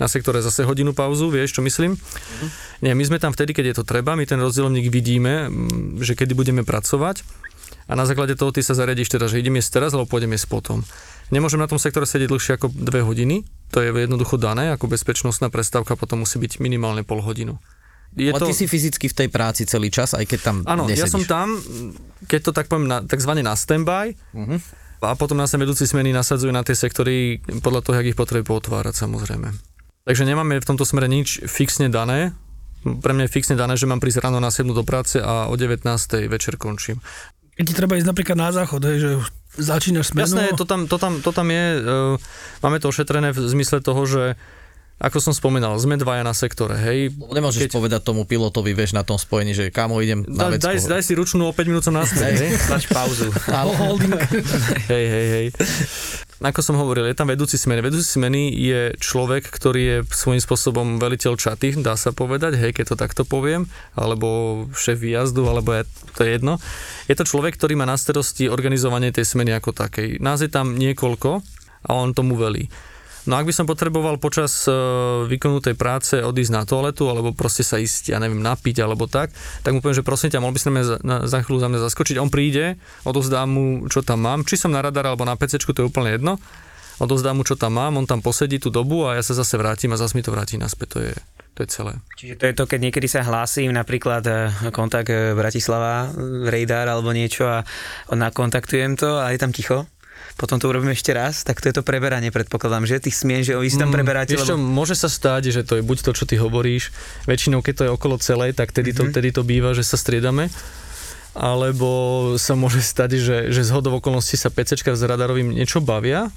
[0.00, 2.00] na sektore, zase hodinu pauzu, vieš, čo myslím?
[2.00, 2.48] Mm.
[2.80, 5.52] Nie, my sme tam vtedy, keď je to treba, my ten rozdielovník vidíme,
[6.00, 7.22] že kedy budeme pracovať
[7.86, 10.50] a na základe toho ty sa zariadiš teda, že idem jesť teraz, alebo pôjdem jesť
[10.50, 10.82] potom.
[11.30, 15.50] Nemôžem na tom sektore sedieť dlhšie ako 2 hodiny, to je jednoducho dané, ako bezpečnostná
[15.50, 17.58] prestávka potom musí byť minimálne pol hodinu
[18.16, 18.48] je Ale to...
[18.48, 21.52] ty si fyzicky v tej práci celý čas, aj keď tam Áno, ja som tam,
[22.24, 24.58] keď to tak poviem, na, takzvané na standby, uh-huh.
[25.04, 28.96] a potom nás vedúci smeny nasadzujú na tie sektory podľa toho, jak ich potrebujú potvárať
[28.96, 29.52] samozrejme.
[30.08, 32.32] Takže nemáme v tomto smere nič fixne dané.
[32.86, 35.54] Pre mňa je fixne dané, že mám prísť ráno na 7 do práce a o
[35.58, 35.82] 19.
[36.30, 37.02] večer končím.
[37.56, 39.10] Keď ti treba ísť napríklad na záchod, hej, že
[39.56, 40.28] začínaš smenu.
[40.28, 42.14] Jasné, to tam, to tam, to tam je, uh,
[42.60, 44.36] máme to ošetrené v zmysle toho, že
[44.96, 47.12] ako som spomínal, sme dvaja na sektore, hej.
[47.12, 47.72] Nemôžeš Keď...
[47.76, 51.12] povedať tomu pilotovi, vieš, na tom spojení, že kamo idem na da, daj, daj, si
[51.12, 52.56] ručnú o 5 minút som naspäť, hej.
[52.64, 53.28] Dač pauzu.
[54.92, 55.46] hej, hej, hej.
[56.36, 57.80] Ako som hovoril, je tam vedúci smeny.
[57.80, 62.92] Vedúci smeny je človek, ktorý je svojím spôsobom veliteľ čaty, dá sa povedať, hej, keď
[62.92, 63.64] to takto poviem,
[63.96, 66.60] alebo šéf výjazdu, alebo je, to je jedno.
[67.08, 70.20] Je to človek, ktorý má na starosti organizovanie tej smeny ako takej.
[70.20, 71.40] Nás je tam niekoľko
[71.88, 72.68] a on tomu velí.
[73.26, 77.66] No ak by som potreboval počas uh, výkonu tej práce odísť na toaletu, alebo proste
[77.66, 79.34] sa ísť, ja neviem, napiť, alebo tak,
[79.66, 81.80] tak mu poviem, že prosím ťa, mohol by si na, na, za chvíľu za mňa
[81.90, 82.16] zaskočiť.
[82.22, 85.82] On príde, odozdám mu, čo tam mám, či som na radar alebo na PC, to
[85.82, 86.38] je úplne jedno.
[86.96, 89.92] Odozdám mu, čo tam mám, on tam posedí tú dobu a ja sa zase vrátim
[89.92, 90.88] a zase mi to vráti naspäť.
[90.96, 91.12] To je,
[91.52, 91.92] to je celé.
[92.16, 96.08] Čiže to je to, keď niekedy sa hlásim, napríklad eh, kontakt eh, Bratislava,
[96.48, 97.68] radar alebo niečo a
[98.08, 99.84] nakontaktujem to a je tam ticho?
[100.36, 103.00] Potom to urobíme ešte raz, tak to je to preberanie, predpokladám, že?
[103.00, 104.36] Ty smien, že vy si tam mm, preberáte.
[104.36, 104.62] Ešte lebo...
[104.62, 106.92] môže sa stať, že to je buď to, čo ty hovoríš,
[107.24, 109.16] väčšinou keď to je okolo celej, tak tedy to, mm-hmm.
[109.16, 110.52] tedy to býva, že sa striedame
[111.36, 111.88] alebo
[112.40, 116.32] sa môže stať, že, že z hodov okolností sa PCčka s radarovým niečo bavia,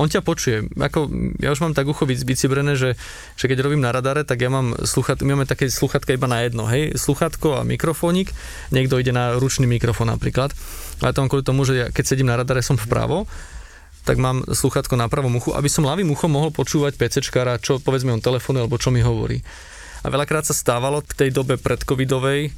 [0.00, 0.64] on ťa počuje.
[0.80, 1.12] Ako,
[1.44, 2.96] ja už mám tak ucho vycibrené, že,
[3.36, 6.40] že keď robím na radare, tak ja mám sluchat, my máme také sluchatka iba na
[6.40, 8.32] jedno, hej, sluchatko a mikrofónik,
[8.72, 10.56] niekto ide na ručný mikrofón napríklad.
[11.04, 13.28] Ale to kvôli tomu, že ja, keď sedím na radare, som vpravo,
[14.08, 18.16] tak mám sluchatko na pravom uchu, aby som ľavým uchom mohol počúvať PCčkára, čo povedzme
[18.16, 19.44] on telefónu alebo čo mi hovorí.
[20.00, 22.48] A veľakrát sa stávalo v tej dobe predcovidovej,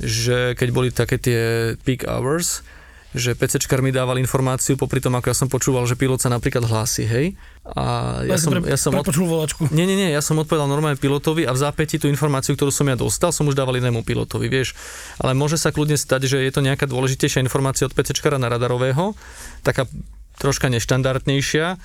[0.00, 1.40] že keď boli také tie
[1.84, 2.64] peak hours,
[3.10, 6.62] že PCčkar mi dával informáciu popri tom, ako ja som počúval, že pilot sa napríklad
[6.62, 7.26] hlási, hej.
[7.74, 9.02] A ja, ja som, pre, ja som od...
[9.10, 9.66] volačku.
[9.74, 12.86] Nie, nie, nie, ja som odpovedal normálne pilotovi a v zápäti tú informáciu, ktorú som
[12.86, 14.78] ja dostal, som už dával inému pilotovi, vieš.
[15.18, 19.18] Ale môže sa kľudne stať, že je to nejaká dôležitejšia informácia od PCčkara na radarového,
[19.66, 19.90] taká
[20.38, 21.76] troška neštandardnejšia,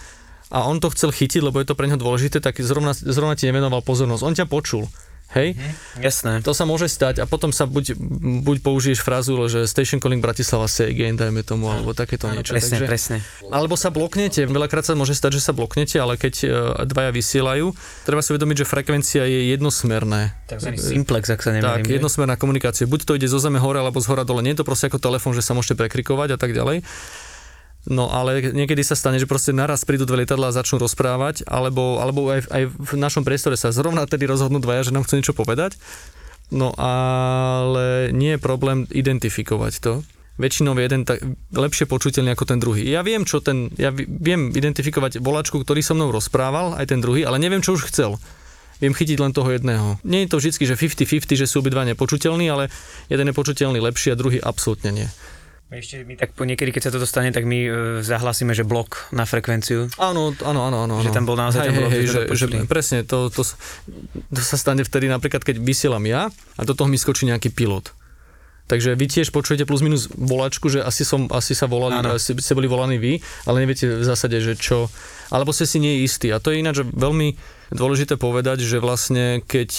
[0.54, 3.50] a on to chcel chytiť, lebo je to pre neho dôležité, tak zrovna, zrovna ti
[3.50, 4.22] nevenoval pozornosť.
[4.22, 4.86] On ťa počul.
[5.34, 5.58] Hej?
[5.58, 6.32] Mm, jasné.
[6.46, 7.98] To sa môže stať a potom sa buď,
[8.46, 12.54] buď použiješ frázu, že Station Calling Bratislava say again, dajme tomu, alebo takéto niečo.
[12.54, 13.18] Presne, Takže, presne.
[13.50, 16.50] Alebo sa bloknete, veľakrát sa môže stať, že sa bloknete, ale keď uh,
[16.88, 17.74] dvaja vysielajú,
[18.08, 20.38] treba si uvedomiť, že frekvencia je jednosmerné.
[20.48, 21.84] Takzvaný simplex, ak sa nemýlim.
[21.84, 22.88] Tak, jednosmerná komunikácia.
[22.88, 24.46] Buď to ide zo zeme hore, alebo z hora dole.
[24.46, 26.86] Nie je to proste ako telefón, že sa môžete prekrikovať a tak ďalej.
[27.86, 32.02] No ale niekedy sa stane, že proste naraz prídu dve lietadla a začnú rozprávať, alebo,
[32.02, 35.38] alebo aj, aj v našom priestore sa zrovna tedy rozhodnú dvaja, že nám chcú niečo
[35.38, 35.78] povedať.
[36.50, 39.94] No ale nie je problém identifikovať to.
[40.36, 41.24] Väčšinou je jeden tak
[41.56, 42.84] lepšie počuteľný ako ten druhý.
[42.84, 47.24] Ja viem, čo ten, ja viem identifikovať volačku, ktorý so mnou rozprával, aj ten druhý,
[47.24, 48.20] ale neviem, čo už chcel
[48.80, 50.00] viem chytiť len toho jedného.
[50.04, 52.68] Nie je to vždy, že 50-50, že sú obidva nepočuteľní, ale
[53.08, 55.08] jeden je počuteľný lepší a druhý absolútne nie.
[55.74, 57.70] Ešte my tak po niekedy, keď sa toto stane, tak my e,
[58.06, 59.90] zahlasíme, že blok na frekvenciu.
[59.98, 60.78] Áno, áno, áno.
[60.86, 61.02] áno.
[61.02, 63.42] Že tam bol naozaj hej, ten blok, hej, že, že, presne, to, to,
[64.30, 67.90] to sa stane vtedy napríklad, keď vysielam ja a do toho mi skočí nejaký pilot.
[68.66, 72.58] Takže vy tiež počujete plus minus volačku, že asi, som, asi sa volali, asi ste
[72.58, 74.90] boli volaní vy, ale neviete v zásade, že čo,
[75.30, 76.34] alebo ste si nie istí.
[76.34, 77.38] A to je ináč veľmi
[77.70, 79.70] dôležité povedať, že vlastne keď,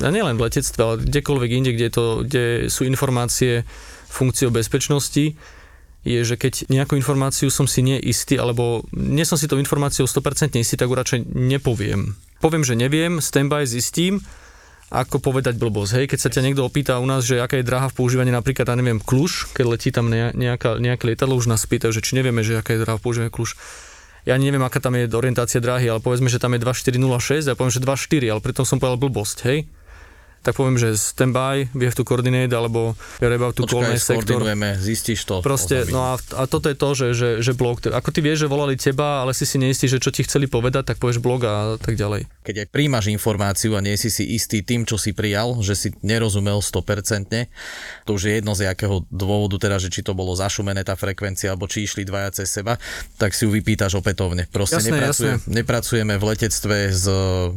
[0.00, 3.68] a nielen v letectve, ale kdekoľvek inde, kde, to, kde sú informácie
[4.14, 5.34] funkciou bezpečnosti,
[6.04, 10.54] je, že keď nejakú informáciu som si neistý, alebo nie som si tou informáciou 100%
[10.60, 12.12] istý, tak ju radšej nepoviem.
[12.44, 14.20] Poviem, že neviem, standby zistím,
[14.92, 15.90] ako povedať blbosť.
[15.96, 18.68] Hej, keď sa ťa niekto opýta u nás, že aká je dráha v používaní napríklad,
[18.68, 22.44] ja neviem, kluž, keď letí tam nejaká, nejaké lietadlo, už nás pýtajú, že či nevieme,
[22.44, 23.56] že aká je dráha v používaní kluž.
[24.28, 27.56] Ja neviem, aká tam je orientácia dráhy, ale povedzme, že tam je 2406 a ja
[27.56, 29.64] poviem, že 24, ale pritom som povedal blbosť, hej
[30.44, 34.44] tak poviem, že standby, we have to coordinate, alebo we're about to call my sector.
[34.76, 35.40] zistíš to.
[35.40, 38.48] Proste, no a, a toto je to, že, že, že blog, ako ty vieš, že
[38.52, 41.80] volali teba, ale si si neistý, že čo ti chceli povedať, tak povieš blog a
[41.80, 42.28] tak ďalej.
[42.44, 45.88] Keď aj príjmaš informáciu a nie si si istý tým, čo si prijal, že si
[46.04, 47.48] nerozumel 100%,
[48.04, 51.56] to už je jedno z jakého dôvodu, teda, že či to bolo zašumené tá frekvencia,
[51.56, 52.76] alebo či išli dvaja cez seba,
[53.16, 54.44] tak si ju vypýtaš opätovne.
[54.52, 55.48] Proste Jasné, nepracujem, jasné.
[55.48, 57.06] nepracujeme v letectve s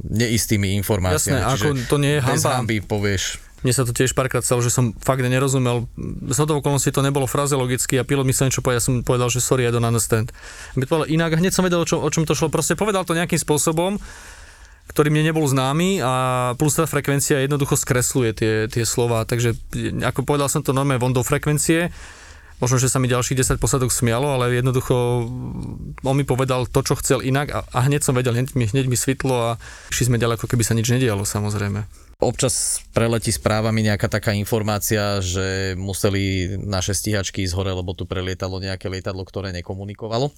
[0.08, 1.44] neistými informáciami.
[1.44, 2.44] Jasné, ako to nie je bez
[2.84, 5.90] povieš, Mne sa to tiež párkrát stalo, že som fakt nerozumel.
[6.30, 9.34] Z hodou okolností to nebolo frazeologicky a pilot mi sa niečo povedal, ja som povedal,
[9.34, 10.30] že sorry, I don't understand.
[10.78, 12.54] Mi to povedal inak, hneď som vedel, o čom, o čom to šlo.
[12.54, 13.98] Proste povedal to nejakým spôsobom,
[14.94, 16.14] ktorý mne nebol známy a
[16.54, 19.26] plus tá frekvencia jednoducho skresluje tie, tie slova.
[19.26, 19.58] Takže
[20.06, 21.90] ako povedal som to normálne von do frekvencie,
[22.58, 24.96] možno, že sa mi ďalších 10 posadok smialo, ale jednoducho
[26.02, 28.86] on mi povedal to, čo chcel inak a, a hneď som vedel, hneď mi, hneď
[28.90, 29.52] mi svitlo a
[29.94, 31.86] išli sme ďalej, ako keby sa nič nedialo samozrejme.
[32.18, 38.58] Občas preletí správami nejaká taká informácia, že museli naše stíhačky ísť hore, lebo tu prelietalo
[38.58, 40.34] nejaké lietadlo, ktoré nekomunikovalo.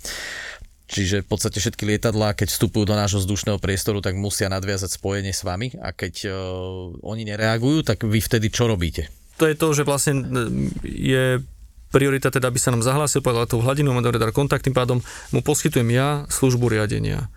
[0.89, 5.31] Čiže v podstate všetky lietadlá, keď vstupujú do nášho vzdušného priestoru, tak musia nadviazať spojenie
[5.31, 6.33] s vami a keď uh,
[7.05, 9.07] oni nereagujú, tak vy vtedy čo robíte?
[9.37, 10.25] To je to, že vlastne
[10.83, 11.39] je
[11.89, 15.01] priorita teda, aby sa nám zahlásil, povedal tú hladinu, má radar kontakt, tým pádom
[15.33, 17.29] mu poskytujem ja službu riadenia.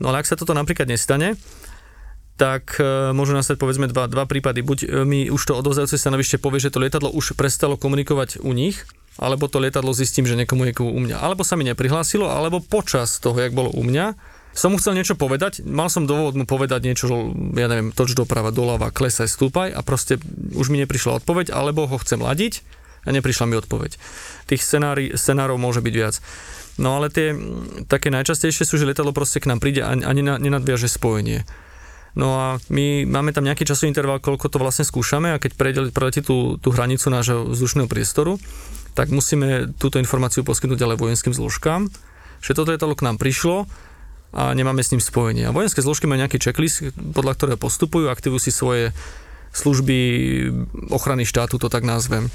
[0.00, 1.36] No ale ak sa toto napríklad nestane,
[2.38, 4.62] tak e, môžu nastať povedzme dva, dva prípady.
[4.62, 8.54] Buď e, mi už to odovzdajúce stanovište povie, že to lietadlo už prestalo komunikovať u
[8.54, 8.86] nich,
[9.18, 11.18] alebo to lietadlo zistím, že nekomunikuje u mňa.
[11.18, 14.14] Alebo sa mi neprihlásilo, alebo počas toho, jak bolo u mňa,
[14.54, 18.54] som mu chcel niečo povedať, mal som dôvod mu povedať niečo, ja neviem, toč doprava,
[18.54, 20.18] doľava, klesaj, stúpaj a proste
[20.54, 22.62] už mi neprišla odpoveď, alebo ho chcem ladiť
[23.04, 23.98] a neprišla mi odpoveď.
[24.48, 26.18] Tých scenári, scenárov môže byť viac.
[26.78, 27.34] No ale tie
[27.90, 31.42] také najčastejšie sú, že lietadlo proste k nám príde a ani nenadviaže spojenie.
[32.18, 35.58] No a my máme tam nejaký časový interval, koľko to vlastne skúšame a keď
[35.94, 38.38] preletí tú, tú hranicu nášho vzdušného priestoru,
[38.98, 41.86] tak musíme túto informáciu poskytnúť ďalej vojenským zložkám,
[42.42, 43.70] že toto lietadlo k nám prišlo
[44.34, 45.46] a nemáme s ním spojenie.
[45.46, 48.90] A vojenské zložky majú nejaký checklist, podľa ktorého postupujú, aktivujú si svoje
[49.54, 49.98] služby
[50.90, 52.28] ochrany štátu, to tak nazvem.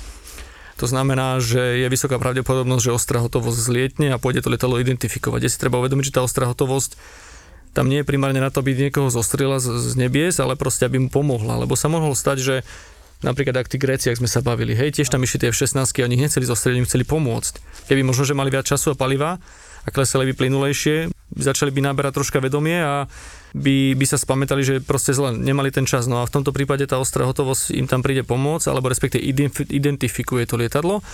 [0.82, 5.45] To znamená, že je vysoká pravdepodobnosť, že ostrá hotovosť zlietne a pôjde to letadlo identifikovať.
[5.45, 6.97] Je si treba uvedomiť, že tá ostrá hotovosť
[7.74, 11.01] tam nie je primárne na to, aby niekoho zostrila z, z nebies, ale proste, aby
[11.01, 11.57] mu pomohla.
[11.57, 12.55] Lebo sa mohlo stať, že
[13.26, 16.05] napríklad ak tí Gréci, ak sme sa bavili, hej, tiež tam išli tie F-16 a
[16.05, 17.53] oni nechceli zostreliť, oni chceli pomôcť.
[17.89, 19.41] Keby možno, že mali viac času a paliva
[19.84, 23.09] a klesali by plynulejšie, začali by naberať troška vedomie a
[23.53, 26.05] by, by sa spamätali, že proste zle nemali ten čas.
[26.05, 29.21] No a v tomto prípade tá ostrá hotovosť im tam príde pomôcť, alebo respektíve
[29.69, 31.05] identifikuje to lietadlo,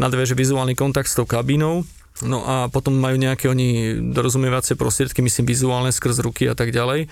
[0.00, 1.84] nadvieže vizuálny kontakt s tou kabínou,
[2.22, 7.10] No a potom majú nejaké oni dorozumievacie prostriedky, myslím vizuálne skrz ruky a tak ďalej.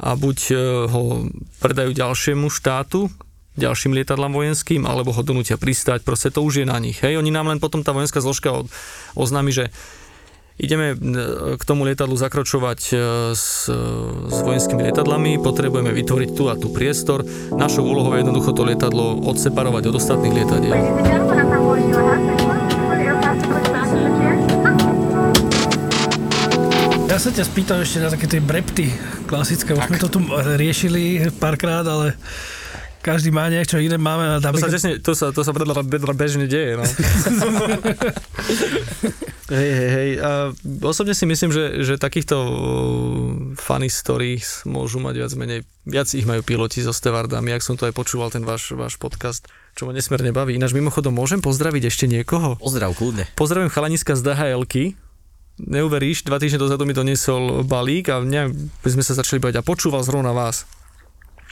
[0.00, 0.54] A buď e,
[0.88, 1.28] ho
[1.60, 3.12] predajú ďalšiemu štátu,
[3.60, 6.96] ďalším lietadlám vojenským, alebo ho donútia pristať, proste to už je na nich.
[7.04, 8.64] Hej, oni nám len potom tá vojenská zložka
[9.12, 9.68] oznámi, že
[10.58, 10.96] ideme e,
[11.56, 12.94] k tomu lietadlu zakročovať e,
[13.32, 13.70] s,
[14.28, 17.22] s vojenskými lietadlami, potrebujeme vytvoriť tu a tu priestor.
[17.54, 20.78] Našou úlohou je jednoducho to lietadlo odseparovať od ostatných lietadiel.
[27.08, 28.94] Ja sa ťa spýtam ešte na také tie brepty
[29.26, 29.74] klasické.
[29.74, 30.20] Už sme to tu
[30.54, 32.14] riešili párkrát, ale
[33.00, 36.50] každý má niečo iné, máme to sa, desne, to sa, to sa bedla, bedla bežne
[36.50, 36.84] deje, no.
[39.54, 40.10] hej, hej, hej.
[40.20, 40.30] A
[40.82, 42.36] osobne si myslím, že, že takýchto
[43.56, 47.86] funny stories môžu mať viac menej, viac ich majú piloti so stevardami, ak som to
[47.86, 49.46] aj počúval, ten váš, váš podcast,
[49.78, 50.58] čo ma nesmierne baví.
[50.58, 52.58] Ináč mimochodom, môžem pozdraviť ešte niekoho?
[52.60, 53.30] Pozdrav, kľudne.
[53.38, 54.98] Pozdravím chalaniska z DHL-ky,
[55.58, 58.54] neuveríš, dva týždne dozadu mi doniesol balík a my
[58.86, 60.70] sme sa začali bať a počúval zrovna vás.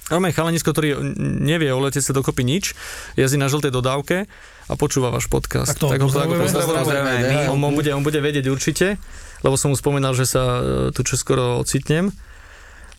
[0.07, 2.79] Máme chalanisko, ktorý nevie o letectve dokopy nič,
[3.19, 4.31] jazdí na žltej dodávke
[4.71, 5.75] a počúva váš podcast.
[5.75, 6.47] Tak, to tak ho pozdravujeme.
[6.47, 7.15] pozdravujeme.
[7.51, 9.03] On, on, bude, on bude vedieť určite,
[9.43, 10.61] lebo som mu spomínal, že sa e,
[10.95, 12.15] tu čoskoro ocitnem.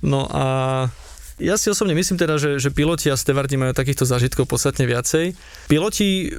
[0.04, 0.46] No a
[1.40, 5.32] ja si osobne myslím teda, že, že piloti a stevardi majú takýchto zážitkov podstatne viacej.
[5.72, 6.36] Piloti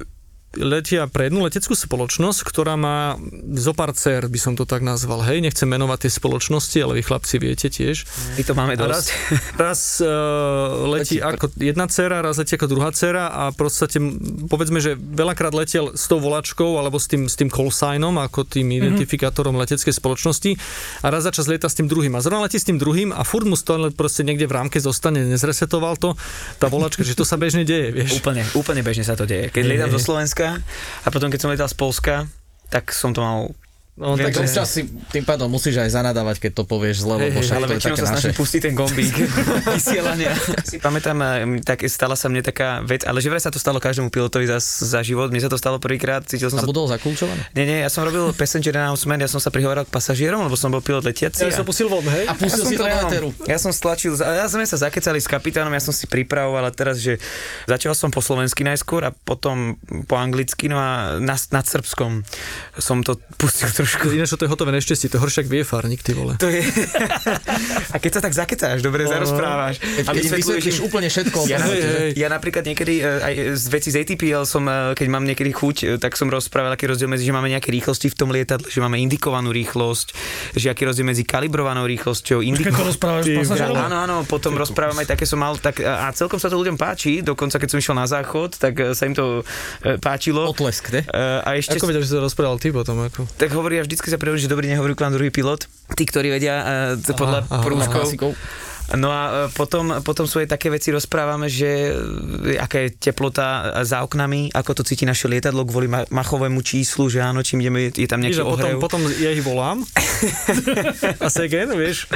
[0.57, 3.21] letia pre jednu leteckú spoločnosť, ktorá má
[3.53, 5.21] zo pár cer, by som to tak nazval.
[5.21, 8.09] Hej, nechcem menovať tie spoločnosti, ale vy chlapci viete tiež.
[8.33, 8.87] My to máme dosť.
[8.89, 9.05] Raz,
[9.59, 14.01] raz uh, letí ako jedna cera, raz letí ako druhá cera a v podstate
[14.49, 18.47] povedzme, že veľakrát letel s tou volačkou alebo s tým, s tým call signom, ako
[18.47, 18.79] tým mm-hmm.
[18.81, 20.57] identifikátorom leteckej spoločnosti
[21.03, 22.17] a raz za čas lieta s tým druhým.
[22.17, 25.21] A zrovna letí s tým druhým a furt mu to proste niekde v rámke zostane,
[25.29, 26.17] nezresetoval to,
[26.57, 28.17] tá volačka, že to sa bežne deje, vieš.
[28.23, 29.53] Úplne, úplne bežne sa to deje.
[29.53, 32.15] Keď lietam do Slovenska a potom keď som letal z Polska,
[32.69, 33.51] tak som to mal
[33.99, 34.81] No, tak Viem, že- občas si
[35.11, 37.99] tým pádom musíš aj zanadávať, keď to povieš zle, lebo však ale to je také
[37.99, 38.11] sa naše.
[38.15, 39.11] snažím pustiť ten gombík
[39.75, 40.31] vysielania.
[40.63, 43.77] si pamätám, eh, tak stala sa mne taká vec, ale že vraj sa to stalo
[43.77, 45.27] každému pilotovi za, za život.
[45.29, 46.67] Mne sa to stalo prvýkrát, cítil som A sa...
[46.67, 47.51] budol zakľúčované?
[47.51, 50.71] Nie, nie, ja som robil passenger announcement, ja som sa prihovoril k pasažierom, lebo som
[50.71, 51.43] bol pilot letiaci.
[51.43, 52.23] Ja som pustil von, hej?
[52.23, 53.29] A pustil som si to do ja, éteru.
[53.43, 57.03] ja som stlačil, ja sme sa zakecali s kapitánom, ja som si pripravoval a teraz,
[57.03, 57.19] že
[57.67, 59.75] začal som po slovensky najskôr a potom
[60.07, 62.23] po anglicky, no a nad, nad srbskom
[62.79, 64.13] som to pustil trošku.
[64.13, 66.37] Ináč to je hotové nešťastie, to je horšie ako viefárnik, ty vole.
[66.37, 66.61] To je...
[67.93, 69.81] a keď sa tak zakecáš, dobre No, zarozprávaš.
[70.05, 71.73] A vysvetlíš úplne všetko ja, tom,
[72.13, 75.75] ja, napríklad niekedy e, aj z veci z ATPL som, e, keď mám niekedy chuť,
[75.81, 78.79] e, tak som rozprával, aký rozdiel medzi, že máme nejaké rýchlosti v tom lietadle, že
[78.83, 80.13] máme indikovanú rýchlosť,
[80.53, 83.23] že aký rozdiel medzi kalibrovanou rýchlosťou, Keď to rozprávaš?
[83.79, 87.25] Áno, áno, potom rozprávam aj také som mal, tak, a celkom sa to ľuďom páči,
[87.25, 89.41] dokonca keď som išiel na záchod, tak sa im to
[90.03, 90.51] páčilo.
[90.51, 91.01] Otlesk, ne?
[91.43, 91.79] A ešte...
[91.79, 92.99] Ako vedel, že sa rozprával ty potom?
[92.99, 93.25] Ako?
[93.39, 95.71] Tak hovorí, ja vždycky sa prihovorí, že dobrý nehovorí k vám druhý pilot.
[95.95, 96.55] Tí, ktorí vedia
[96.99, 98.35] uh, podľa aha, klasikov.
[98.97, 103.77] No a e, potom, potom sú aj také veci rozprávame, že e, aká je teplota
[103.85, 107.93] za oknami, ako to cíti naše lietadlo kvôli ma- machovému číslu, že áno, čím ideme,
[107.93, 108.81] je tam nejaký a potom, ohrev.
[108.81, 109.85] potom ja ich volám.
[111.23, 112.09] a Segen, vieš?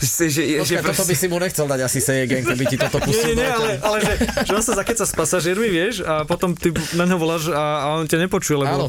[0.00, 2.98] že, že, že Počkaj, toto by si mu nechcel dať asi Sejegen, keby ti toto
[2.98, 3.36] pustil.
[3.36, 4.12] nie, nie, ale, ale že,
[4.48, 7.86] že on sa zakeca s pasažiermi, vieš, a potom ty na neho voláš a, a
[8.00, 8.88] on ťa nepočuje, lebo...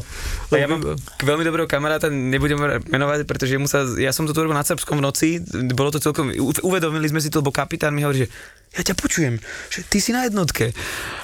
[0.50, 2.56] A ja mám k veľmi dobrého kamaráta, nebudem
[2.88, 5.28] menovať, pretože mu sa, ja som to tu robil na Srbskom v noci,
[5.74, 6.62] bolo to celkom, u-
[6.94, 8.30] uvedomili sme si to, lebo kapitán mi hovorí, že
[8.74, 9.38] ja ťa počujem,
[9.70, 10.74] že ty si na jednotke.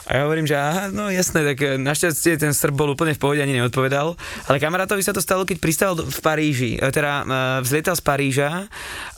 [0.07, 3.19] A ja hovorím, že aha, no jasné, tak e, našťastie ten Srb bol úplne v
[3.19, 4.15] pohode, ani neodpovedal.
[4.47, 7.25] Ale kamarátovi sa to stalo, keď pristával v Paríži, e, teda e,
[7.67, 8.51] vzlietal z Paríža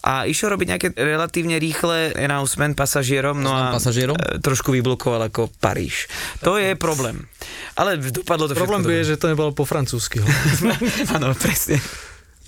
[0.01, 4.17] a išiel robiť nejaké relatívne rýchle announcement pasažierom, no a pasažierom?
[4.41, 6.09] trošku vyblokoval ako Paríž.
[6.41, 7.29] To je problém.
[7.77, 10.25] Ale dopadlo to Problém všetko je, že to nebolo po francúzsky.
[11.17, 11.85] Áno, presne.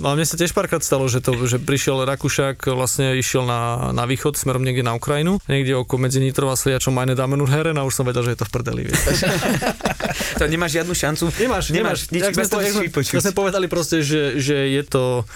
[0.03, 3.95] No a mne sa tiež párkrát stalo, že, to, že prišiel Rakúšak, vlastne išiel na,
[3.95, 7.47] na východ, smerom niekde na Ukrajinu, niekde oko medzi Nitrov a Sliačom Meine Damen und
[7.47, 8.82] Herren a už som vedel, že je to v prdeli.
[10.38, 11.24] To nemáš žiadnu šancu.
[11.38, 12.11] Nemáš, nemáš.
[12.11, 13.18] nič, Jak bez sme, vypočuť.
[13.18, 15.26] jak sme povedali proste, že, že je to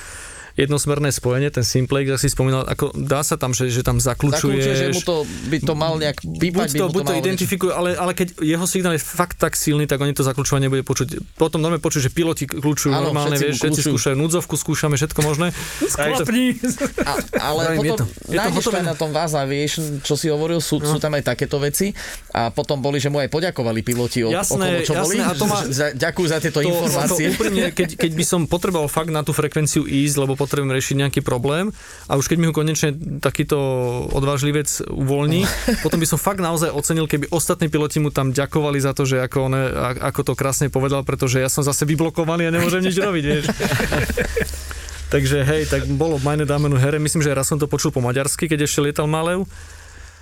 [0.58, 4.58] jednosmerné spojenie, ten simplex, ak si spomínal, ako dá sa tam, že, že tam Zakľúčuje,
[4.58, 4.78] zakľúčuješ.
[4.82, 7.20] že mu to, by to mal nejak buď pípať, by to, mu buď to malo
[7.20, 10.82] identifikuje, ale, ale keď jeho signál je fakt tak silný, tak oni to zakľúčovanie nebude
[10.82, 11.08] počuť.
[11.32, 15.46] Potom normálne počuť, že piloti kľúčujú normálne, všetci vieš, všetci skúšajú núdzovku, skúšame všetko možné.
[15.86, 16.58] Sklapni.
[17.00, 19.70] A, ale Pravím, je potom to- je to hotové to na tom váza, vieš,
[20.02, 20.86] čo si hovoril, sú, No.
[20.88, 21.90] sú tam aj takéto veci
[22.30, 25.16] a potom boli, že mu aj poďakovali piloti o, Jasné, okolo, čo boli.
[25.16, 27.26] jasné, a to má- Za- Ďakujú za tieto to, informácie.
[27.26, 30.96] To úprimne, keď, keď by som potreboval fakt na tú frekvenciu ísť, lebo potrebujem riešiť
[31.04, 31.68] nejaký problém
[32.08, 33.60] a už keď mi ho konečne takýto
[34.08, 35.44] odvážlivec uvoľní,
[35.84, 39.20] potom by som fakt naozaj ocenil, keby ostatní piloti mu tam ďakovali za to, že
[39.20, 42.96] ako, one, a- ako to krásne povedal, pretože ja som zase vyblokovaný a nemôžem nič
[42.96, 43.44] robiť, vieš.
[45.12, 48.04] Takže hej, tak bolo Meine Damen und Herren, myslím, že raz som to počul po
[48.04, 49.48] maďarsky, keď ešte lietal Malev.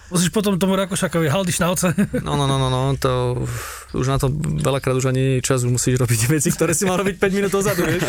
[0.06, 1.90] Musíš potom tomu Rakošakovi haldy šnauce.
[2.22, 3.42] No, no, no, no, no, to
[3.90, 4.30] už na to
[4.62, 7.82] veľakrát už ani čas, už musíš robiť veci, ktoré si mal robiť 5 minút dozadu,
[7.82, 8.06] vieš.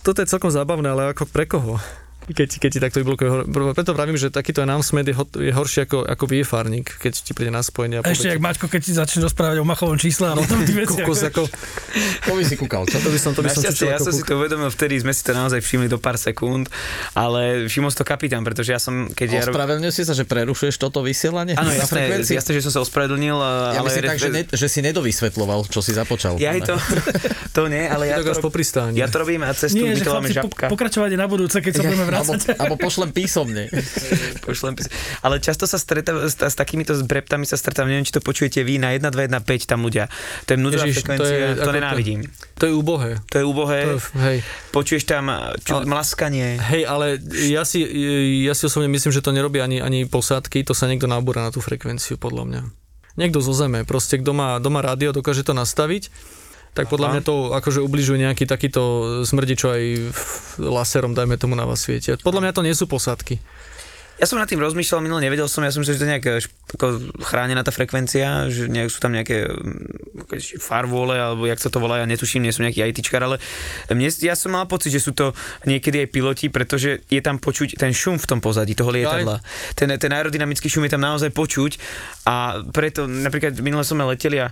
[0.00, 1.80] Toto je celkom zábavné, ale ako pre koho?
[2.24, 3.52] Keď, keď ti takto vyblokuje.
[3.76, 7.52] Preto pravím, že takýto announcement je, hot- je horší ako, ako viefárnik, keď ti príde
[7.52, 8.00] na spojenie.
[8.00, 11.04] A ešte jak Maťko, keď ti začne rozprávať o machovom čísle a potom tých veciach.
[11.04, 11.42] Kokos, ako,
[12.24, 12.96] To by si kúkal, čo?
[13.00, 15.20] to by som, to by som čučil ja som si to uvedomil vtedy, sme si
[15.20, 16.72] to naozaj všimli do pár sekúnd,
[17.12, 19.40] ale všimol si to kapitán, pretože ja som, keď ja...
[19.44, 21.54] Ospravedlňuj si sa, že prerušuješ toto vysielanie?
[21.60, 23.86] Áno, jasné, jasné, že som sa ospravedlnil, Ja ale...
[23.92, 26.40] myslím tak, že, ne, že si nedovysvetloval, čo si započal.
[26.40, 26.80] Ja to,
[27.56, 28.32] to nie, ale ja to,
[28.96, 32.54] ja to robím a cestu Nie, že chlapci, pokračovanie na budúce, keď sa budeme vrácať.
[32.54, 33.66] alebo pošlem písomne.
[34.46, 38.20] Pošlem pís- Ale často sa stretávam, s, s takýmito breptami sa stretávam, neviem, či to
[38.20, 40.06] počujete vy, na 1, 2, 1, 5 tam ľudia.
[40.44, 42.20] To je mnudová Ježiš, to frekvencia, je to, nenávidím.
[42.54, 43.10] To je úbohé.
[43.26, 44.38] To je úbohé, To je, hej.
[44.70, 45.28] počuješ tam
[45.60, 46.60] ču, Ale- mlaskanie.
[46.60, 47.80] Hej, ale ja si,
[48.42, 51.50] ja si osobne myslím, že to nerobí ani, ani posádky, to sa niekto nabúra na
[51.50, 52.62] tú frekvenciu, podľa mňa.
[53.14, 56.10] Niekto zo zeme, proste kto má doma rádio, dokáže to nastaviť,
[56.74, 58.82] tak podľa mňa to akože ubližuje nejaký takýto
[59.22, 59.82] smrdi, čo aj
[60.58, 62.18] laserom, dajme tomu na vás svietia.
[62.18, 63.38] Podľa mňa to nie sú posádky.
[64.14, 66.26] Ja som nad tým rozmýšľal, minule nevedel som, ja som myslel, že to je nejak
[66.30, 66.86] eh, ako
[67.22, 71.98] chránená tá frekvencia, že nejak sú tam nejaké mm, firewall, alebo jak sa to volá,
[71.98, 73.42] ja netuším, nie som nejaký ITčkar, ale
[73.90, 75.34] mne, ja som mal pocit, že sú to
[75.66, 79.42] niekedy aj piloti, pretože je tam počuť ten šum v tom pozadí toho lietadla.
[79.74, 81.78] Ten, ten aerodynamický šum je tam naozaj počuť
[82.30, 84.50] a preto napríklad minule sme leteli a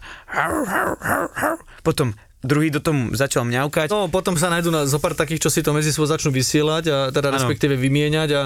[1.87, 3.89] potom druhý do tomu začal mňaukať.
[3.95, 6.99] No, potom sa nájdú na zopár takých, čo si to medzi sebou začnú vysielať a
[7.15, 7.39] teda Áno.
[7.39, 8.43] respektíve vymieňať a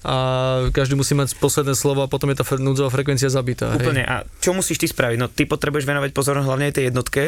[0.00, 0.14] a
[0.72, 3.76] každý musí mať posledné slovo a potom je tá núdzová frekvencia zabitá.
[3.76, 3.84] hej.
[3.84, 4.02] Úplne.
[4.04, 5.16] A čo musíš ty spraviť?
[5.20, 7.22] No ty potrebuješ venovať pozornosť hlavne aj tej jednotke,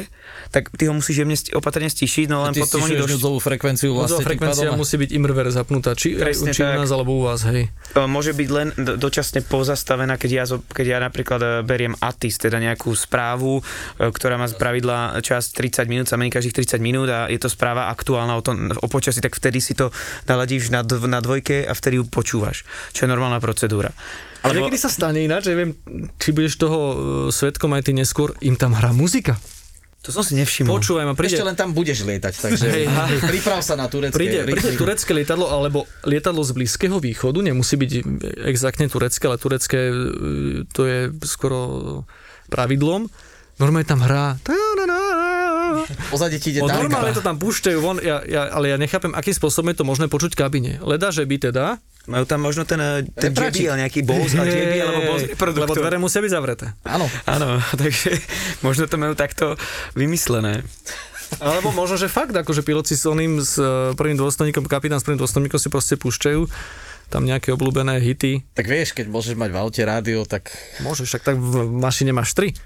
[0.49, 3.11] tak ty ho musíš jemne opatrne stišiť, no len Ty potom oni doš...
[3.17, 6.89] núdzovú frekvenciu Núdzová vlastne tým frekvencia musí byť imrver zapnutá, či, Presne či u nás
[6.89, 7.69] alebo u vás, hej.
[7.69, 12.41] E, môže byť len do- dočasne pozastavená, keď ja, keď ja napríklad e, beriem ATIS,
[12.41, 16.81] teda nejakú správu, e, ktorá má z pravidla čas 30 minút, sa mení každých 30
[16.81, 19.93] minút a je to správa aktuálna o, tom, o počasí, tak vtedy si to
[20.27, 22.62] naladíš na, dv- na dvojke a vtedy ju počúvaš,
[22.93, 23.91] čo je normálna procedúra.
[24.43, 25.79] Ale niekedy sa stane ináč, neviem,
[26.19, 26.95] či budeš toho uh,
[27.31, 29.39] svetkom aj ty neskôr, im tam hrá muzika.
[30.03, 30.83] To som si nevšimol.
[30.83, 33.19] Počúvaj ma, príde, Ešte len tam budeš lietať, takže Hej, hej.
[33.31, 34.19] priprav sa na turecké.
[34.19, 37.91] príde, príde turecké lietadlo alebo lietadlo z Blízkeho východu, nemusí byť
[38.51, 42.03] exaktne turecké, ale turecké uh, to je skoro
[42.51, 43.07] pravidlom.
[43.63, 44.35] Normálne tam hrá
[46.13, 49.73] Pozadí ti ide normálne to tam púšťajú von, ja, ja, ale ja nechápem, akým spôsobom
[49.73, 50.73] je to možné počuť v kabine.
[50.85, 51.81] Leda, že by teda,
[52.11, 53.31] Majú tam možno ten, e, ten.
[53.31, 55.79] JBL, nejaký Bose a JBL, alebo Bose lebo reproduktor.
[55.79, 56.67] dvere musia byť zavreté.
[56.83, 57.07] Áno.
[57.31, 58.19] Áno, takže
[58.67, 59.55] možno to majú takto
[59.95, 60.67] vymyslené.
[61.41, 65.23] Alebo možno, že fakt, akože piloti s oným, s eh, prvým dôstojníkom, kapitán s prvým
[65.23, 66.45] dôstojníkom si proste púšťajú
[67.13, 68.41] tam nejaké obľúbené hity.
[68.57, 70.49] Tak vieš, keď môžeš mať v aute rádio, tak
[70.81, 72.57] Môžeš, však tak v mašine máš tri.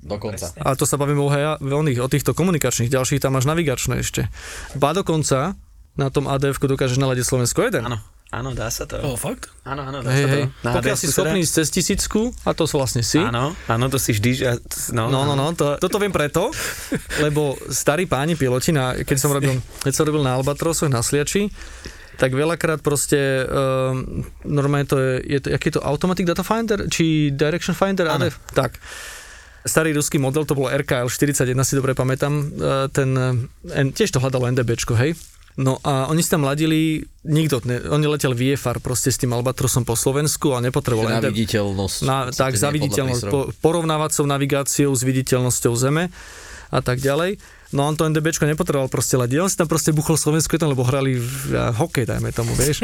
[0.00, 0.56] dokonca.
[0.56, 4.32] Ale to sa bavíme o, heja, o, týchto komunikačných, ďalších tam máš navigačné ešte.
[4.72, 5.52] Ba dokonca
[6.00, 7.84] na tom adf dokážeš naladiť Slovensko 1.
[7.84, 8.00] Áno,
[8.30, 8.98] áno, dá sa to.
[9.02, 9.50] O, fakt?
[9.66, 10.34] Áno, áno, dá Hej, sa to.
[10.34, 10.44] hej.
[10.62, 14.14] Na Pokiaľ si schopný ísť cez tisícku, a to vlastne si, Áno, áno, to si
[14.14, 14.46] vždy.
[14.94, 16.54] No, No, no, no, to, toto viem preto,
[17.18, 21.50] lebo starí páni piloti, na, keď, som robil, keď som robil na Albatrosoch, na Sliači,
[22.20, 26.84] tak veľakrát proste, um, normálne to je, je to, aký je to Automatic Data Finder,
[26.92, 28.12] či Direction Finder.
[28.12, 28.36] ADF?
[28.52, 28.76] Tak.
[29.64, 33.10] Starý ruský model, to bolo RKL 41, si dobre pamätám, eh, ten,
[33.96, 35.16] tiež to hľadalo NDBčko, hej?
[35.58, 39.82] No a oni si tam ladili, nikto, ne, oni letel VFR proste s tým Albatrosom
[39.82, 41.98] po Slovensku a nepotreboval Na viditeľnosť.
[42.06, 46.14] na, tak, za viditeľnosť, po, porovnávacou navigáciou s viditeľnosťou Zeme
[46.70, 47.42] a tak ďalej.
[47.70, 49.38] No on to NDBčko nepotreboval proste ladiť.
[49.38, 52.82] On si tam proste buchol Slovensku, lebo hrali v, ja, hokej, dajme tomu, vieš.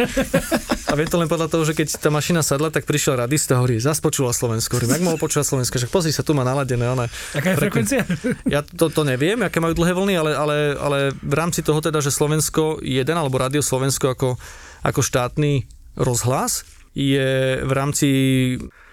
[0.87, 3.67] A viem to len podľa toho, že keď tá mašina sadla, tak prišiel radista a
[3.67, 4.79] hovorí, zas počula Slovensko.
[4.79, 5.83] Hovorím, jak mohol počúvať Slovensko?
[5.83, 6.87] Však pozri sa, tu má naladené.
[6.87, 8.07] Ona, Aká je frekvencia?
[8.47, 11.99] ja to, to neviem, aké majú dlhé vlny, ale, ale, ale v rámci toho teda,
[11.99, 14.39] že Slovensko 1 alebo Rádio Slovensko ako,
[14.87, 15.67] ako štátny
[15.99, 16.63] rozhlas
[16.95, 18.09] je v rámci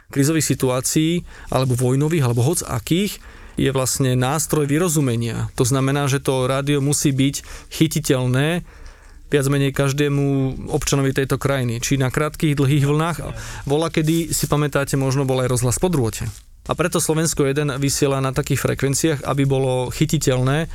[0.09, 1.21] krizových situácií
[1.53, 3.21] alebo vojnových alebo hoc akých
[3.59, 5.49] je vlastne nástroj vyrozumenia.
[5.57, 7.35] To znamená, že to rádio musí byť
[7.69, 8.65] chytiteľné
[9.33, 10.23] viac menej každému
[10.69, 11.81] občanovi tejto krajiny.
[11.81, 13.17] Či na krátkých, dlhých vlnách.
[13.65, 16.29] Bola, kedy si pamätáte, možno bol aj rozhlas po drôte.
[16.69, 20.69] A preto Slovensko 1 vysiela na takých frekvenciách, aby bolo chytiteľné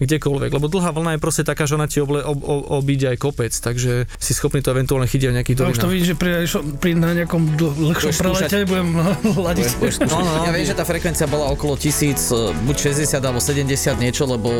[0.00, 0.50] kdekoľvek.
[0.52, 3.52] Lebo dlhá vlna je proste taká, že ona ti oble, ob, ob, obíde aj kopec,
[3.52, 6.44] takže si schopný to eventuálne chytiť v nejakých Ja už to vidím, že pri,
[6.78, 8.88] pri na nejakom dl- dlhšom prelete budem
[9.46, 9.64] ladiť.
[10.08, 10.42] No, no, no.
[10.44, 14.50] Ja viem, že tá frekvencia bola okolo 1000, buď 60 alebo 70 niečo, lebo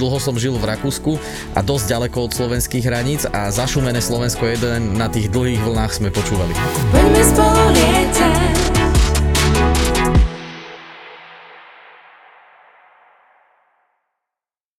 [0.00, 1.20] dlho som žil v Rakúsku
[1.52, 6.08] a dosť ďaleko od slovenských hraníc a zašumené Slovensko 1 na tých dlhých vlnách sme
[6.08, 6.52] počúvali.
[6.90, 8.53] Poďme spolu lietať